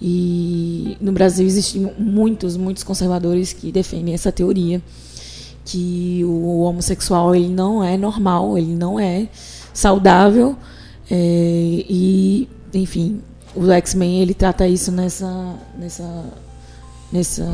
E 0.00 0.96
no 1.00 1.10
Brasil 1.12 1.46
existem 1.46 1.92
muitos, 1.98 2.56
muitos 2.56 2.84
conservadores 2.84 3.52
que 3.52 3.72
defendem 3.72 4.14
essa 4.14 4.30
teoria 4.30 4.80
que 5.64 6.22
o 6.24 6.60
homossexual 6.60 7.34
ele 7.34 7.48
não 7.48 7.84
é 7.84 7.96
normal, 7.96 8.56
ele 8.56 8.74
não 8.74 8.98
é 8.98 9.28
saudável 9.74 10.56
é, 11.10 11.84
e 11.88 12.48
enfim 12.72 13.20
o 13.54 13.70
X-Men 13.70 14.22
ele 14.22 14.34
trata 14.34 14.66
isso 14.66 14.90
nessa 14.90 15.56
nessa 15.78 16.24
nessa 17.12 17.44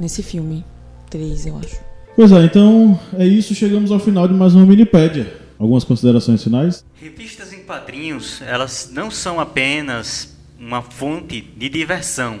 nesse 0.00 0.22
filme 0.22 0.64
3, 1.10 1.46
eu 1.46 1.56
acho. 1.56 1.80
Pois 2.14 2.32
é, 2.32 2.44
então 2.44 2.98
é 3.14 3.26
isso, 3.26 3.54
chegamos 3.54 3.90
ao 3.90 3.98
final 3.98 4.28
de 4.28 4.34
mais 4.34 4.54
uma 4.54 4.66
minipédia. 4.66 5.32
Algumas 5.58 5.82
considerações 5.82 6.42
finais? 6.42 6.84
Revistas 6.94 7.52
em 7.52 7.62
quadrinhos, 7.64 8.40
elas 8.42 8.90
não 8.92 9.10
são 9.10 9.40
apenas 9.40 10.37
uma 10.58 10.82
fonte 10.82 11.40
de 11.40 11.68
diversão, 11.68 12.40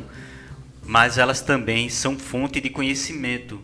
mas 0.84 1.18
elas 1.18 1.40
também 1.40 1.88
são 1.88 2.18
fonte 2.18 2.60
de 2.60 2.68
conhecimento. 2.68 3.60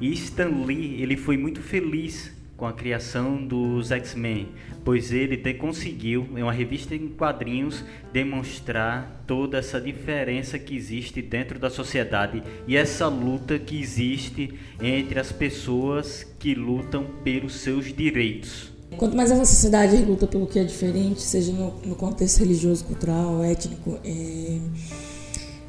E 0.00 0.12
Stan 0.12 0.64
Lee, 0.64 1.02
ele 1.02 1.16
foi 1.16 1.36
muito 1.36 1.60
feliz 1.60 2.32
com 2.56 2.66
a 2.66 2.72
criação 2.72 3.44
dos 3.44 3.90
X-Men, 3.90 4.48
pois 4.84 5.12
ele 5.12 5.36
conseguiu, 5.54 6.28
em 6.36 6.42
uma 6.42 6.52
revista 6.52 6.94
em 6.94 7.08
quadrinhos, 7.08 7.84
demonstrar 8.12 9.24
toda 9.26 9.58
essa 9.58 9.80
diferença 9.80 10.58
que 10.58 10.76
existe 10.76 11.20
dentro 11.20 11.58
da 11.58 11.68
sociedade 11.68 12.42
e 12.66 12.76
essa 12.76 13.08
luta 13.08 13.58
que 13.58 13.80
existe 13.80 14.54
entre 14.80 15.18
as 15.18 15.32
pessoas 15.32 16.22
que 16.38 16.54
lutam 16.54 17.04
pelos 17.24 17.54
seus 17.54 17.92
direitos. 17.92 18.77
Quanto 18.96 19.16
mais 19.16 19.30
essa 19.30 19.44
sociedade 19.44 19.96
luta 19.96 20.26
pelo 20.26 20.46
que 20.46 20.58
é 20.58 20.64
diferente, 20.64 21.20
seja 21.20 21.52
no, 21.52 21.74
no 21.84 21.94
contexto 21.94 22.38
religioso, 22.38 22.84
cultural, 22.84 23.44
étnico, 23.44 23.98
é, 24.04 24.58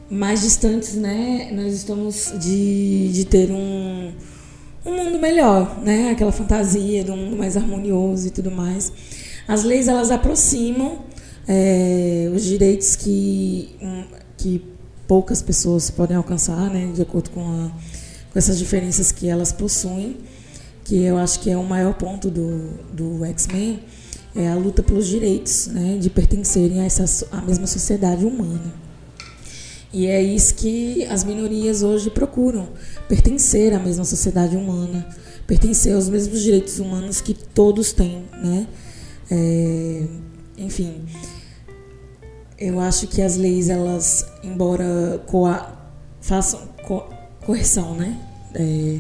mais 0.10 0.42
distantes, 0.42 0.96
né, 0.96 1.52
nós 1.52 1.74
estamos 1.74 2.34
de, 2.40 3.12
de 3.12 3.26
ter 3.26 3.52
um, 3.52 4.12
um 4.86 4.96
mundo 4.96 5.20
melhor, 5.20 5.80
né, 5.84 6.12
aquela 6.12 6.32
fantasia 6.32 7.04
de 7.04 7.12
um 7.12 7.18
mundo 7.18 7.38
mais 7.38 7.56
harmonioso 7.56 8.28
e 8.28 8.32
tudo 8.32 8.50
mais. 8.50 8.92
As 9.48 9.64
leis 9.64 9.88
elas 9.88 10.10
aproximam 10.10 11.00
é, 11.48 12.32
os 12.34 12.44
direitos 12.44 12.96
que, 12.96 13.76
que 14.38 14.64
poucas 15.08 15.42
pessoas 15.42 15.90
podem 15.92 16.16
alcançar, 16.16 16.70
né, 16.70 16.92
de 16.94 17.02
acordo 17.02 17.30
com, 17.32 17.42
a, 17.42 17.72
com 18.32 18.40
essas 18.40 18.58
diferenças 18.58 19.12
que 19.12 19.28
elas 19.28 19.52
possuem. 19.52 20.18
Que 20.90 21.04
eu 21.04 21.20
acho 21.20 21.40
que 21.42 21.52
é 21.52 21.56
o 21.56 21.64
maior 21.64 21.94
ponto 21.94 22.32
do, 22.32 22.72
do 22.92 23.24
X-Men, 23.24 23.80
é 24.36 24.48
a 24.50 24.56
luta 24.56 24.82
pelos 24.82 25.06
direitos, 25.06 25.68
né, 25.68 26.00
de 26.00 26.10
pertencerem 26.10 26.82
a 26.82 26.86
essa 26.86 27.28
a 27.32 27.42
mesma 27.42 27.68
sociedade 27.68 28.26
humana. 28.26 28.74
E 29.94 30.08
é 30.08 30.20
isso 30.20 30.56
que 30.56 31.06
as 31.06 31.24
minorias 31.24 31.84
hoje 31.84 32.10
procuram, 32.10 32.70
pertencer 33.08 33.72
à 33.72 33.80
mesma 33.80 34.04
sociedade 34.04 34.58
humana, 34.58 35.08
pertencer 35.46 35.94
aos 35.94 36.10
mesmos 36.10 36.42
direitos 36.42 36.80
humanos 36.80 37.22
que 37.22 37.36
todos 37.36 37.94
têm, 37.94 38.26
né? 38.42 38.68
É, 39.30 40.04
enfim, 40.58 41.06
eu 42.58 42.80
acho 42.80 43.06
que 43.06 43.22
as 43.22 43.38
leis, 43.38 43.70
elas, 43.70 44.26
embora 44.44 45.22
coa, 45.28 45.72
façam 46.20 46.62
co, 46.88 47.08
correção, 47.46 47.94
né? 47.94 48.20
É, 48.56 49.00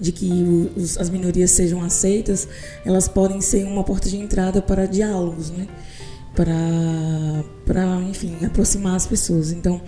de 0.00 0.12
que 0.12 0.70
os, 0.76 0.96
as 0.98 1.10
minorias 1.10 1.50
sejam 1.50 1.82
aceitas, 1.82 2.48
elas 2.84 3.08
podem 3.08 3.40
ser 3.40 3.64
uma 3.64 3.82
porta 3.84 4.08
de 4.08 4.16
entrada 4.16 4.62
para 4.62 4.86
diálogos, 4.86 5.50
né? 5.50 5.66
Para, 6.34 7.44
para 7.66 8.00
enfim, 8.02 8.36
aproximar 8.44 8.94
as 8.94 9.06
pessoas. 9.06 9.50
Então, 9.50 9.80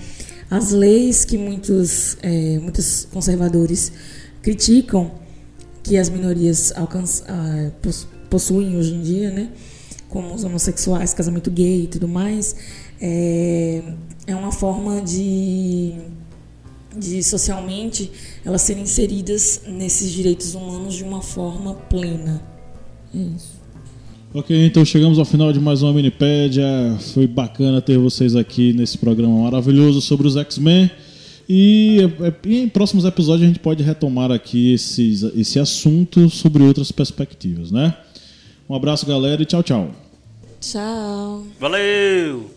as 0.50 0.72
leis 0.72 1.24
que 1.24 1.38
muitos, 1.38 2.16
é, 2.22 2.58
muitos 2.58 3.06
conservadores 3.12 3.92
criticam 4.42 5.12
que 5.82 5.96
as 5.96 6.08
minorias 6.08 6.72
alcançam, 6.76 7.26
ah, 7.28 7.70
possuem 8.28 8.76
hoje 8.76 8.94
em 8.94 9.02
dia, 9.02 9.30
né? 9.30 9.50
como 10.10 10.34
os 10.34 10.44
homossexuais, 10.44 11.14
casamento 11.14 11.50
gay 11.50 11.84
e 11.84 11.86
tudo 11.86 12.08
mais, 12.08 12.54
é, 13.00 13.82
é 14.26 14.34
uma 14.34 14.52
forma 14.52 15.00
de, 15.00 15.94
de 16.96 17.22
socialmente 17.22 18.10
elas 18.44 18.62
serem 18.62 18.82
inseridas 18.82 19.62
nesses 19.66 20.10
direitos 20.10 20.54
humanos 20.54 20.94
de 20.94 21.04
uma 21.04 21.22
forma 21.22 21.74
plena. 21.74 22.42
É 23.14 23.18
isso. 23.18 23.60
Ok, 24.32 24.64
então 24.64 24.84
chegamos 24.84 25.18
ao 25.18 25.24
final 25.24 25.52
de 25.52 25.58
mais 25.58 25.82
uma 25.82 25.92
Minipédia. 25.92 26.64
Foi 27.12 27.26
bacana 27.26 27.82
ter 27.82 27.98
vocês 27.98 28.36
aqui 28.36 28.72
nesse 28.72 28.96
programa 28.96 29.42
maravilhoso 29.42 30.00
sobre 30.00 30.28
os 30.28 30.36
X-Men. 30.36 30.88
E, 31.48 31.98
é, 32.20 32.48
e, 32.48 32.60
em 32.60 32.68
próximos 32.68 33.04
episódios 33.04 33.42
a 33.42 33.46
gente 33.48 33.58
pode 33.58 33.82
retomar 33.82 34.30
aqui 34.30 34.72
esses, 34.72 35.24
esse 35.34 35.58
assunto 35.58 36.30
sobre 36.30 36.62
outras 36.62 36.92
perspectivas, 36.92 37.72
né? 37.72 37.96
Um 38.68 38.74
abraço, 38.76 39.04
galera, 39.04 39.42
e 39.42 39.44
tchau, 39.44 39.64
tchau. 39.64 39.90
Tchau. 40.60 41.44
Valeu! 41.58 42.48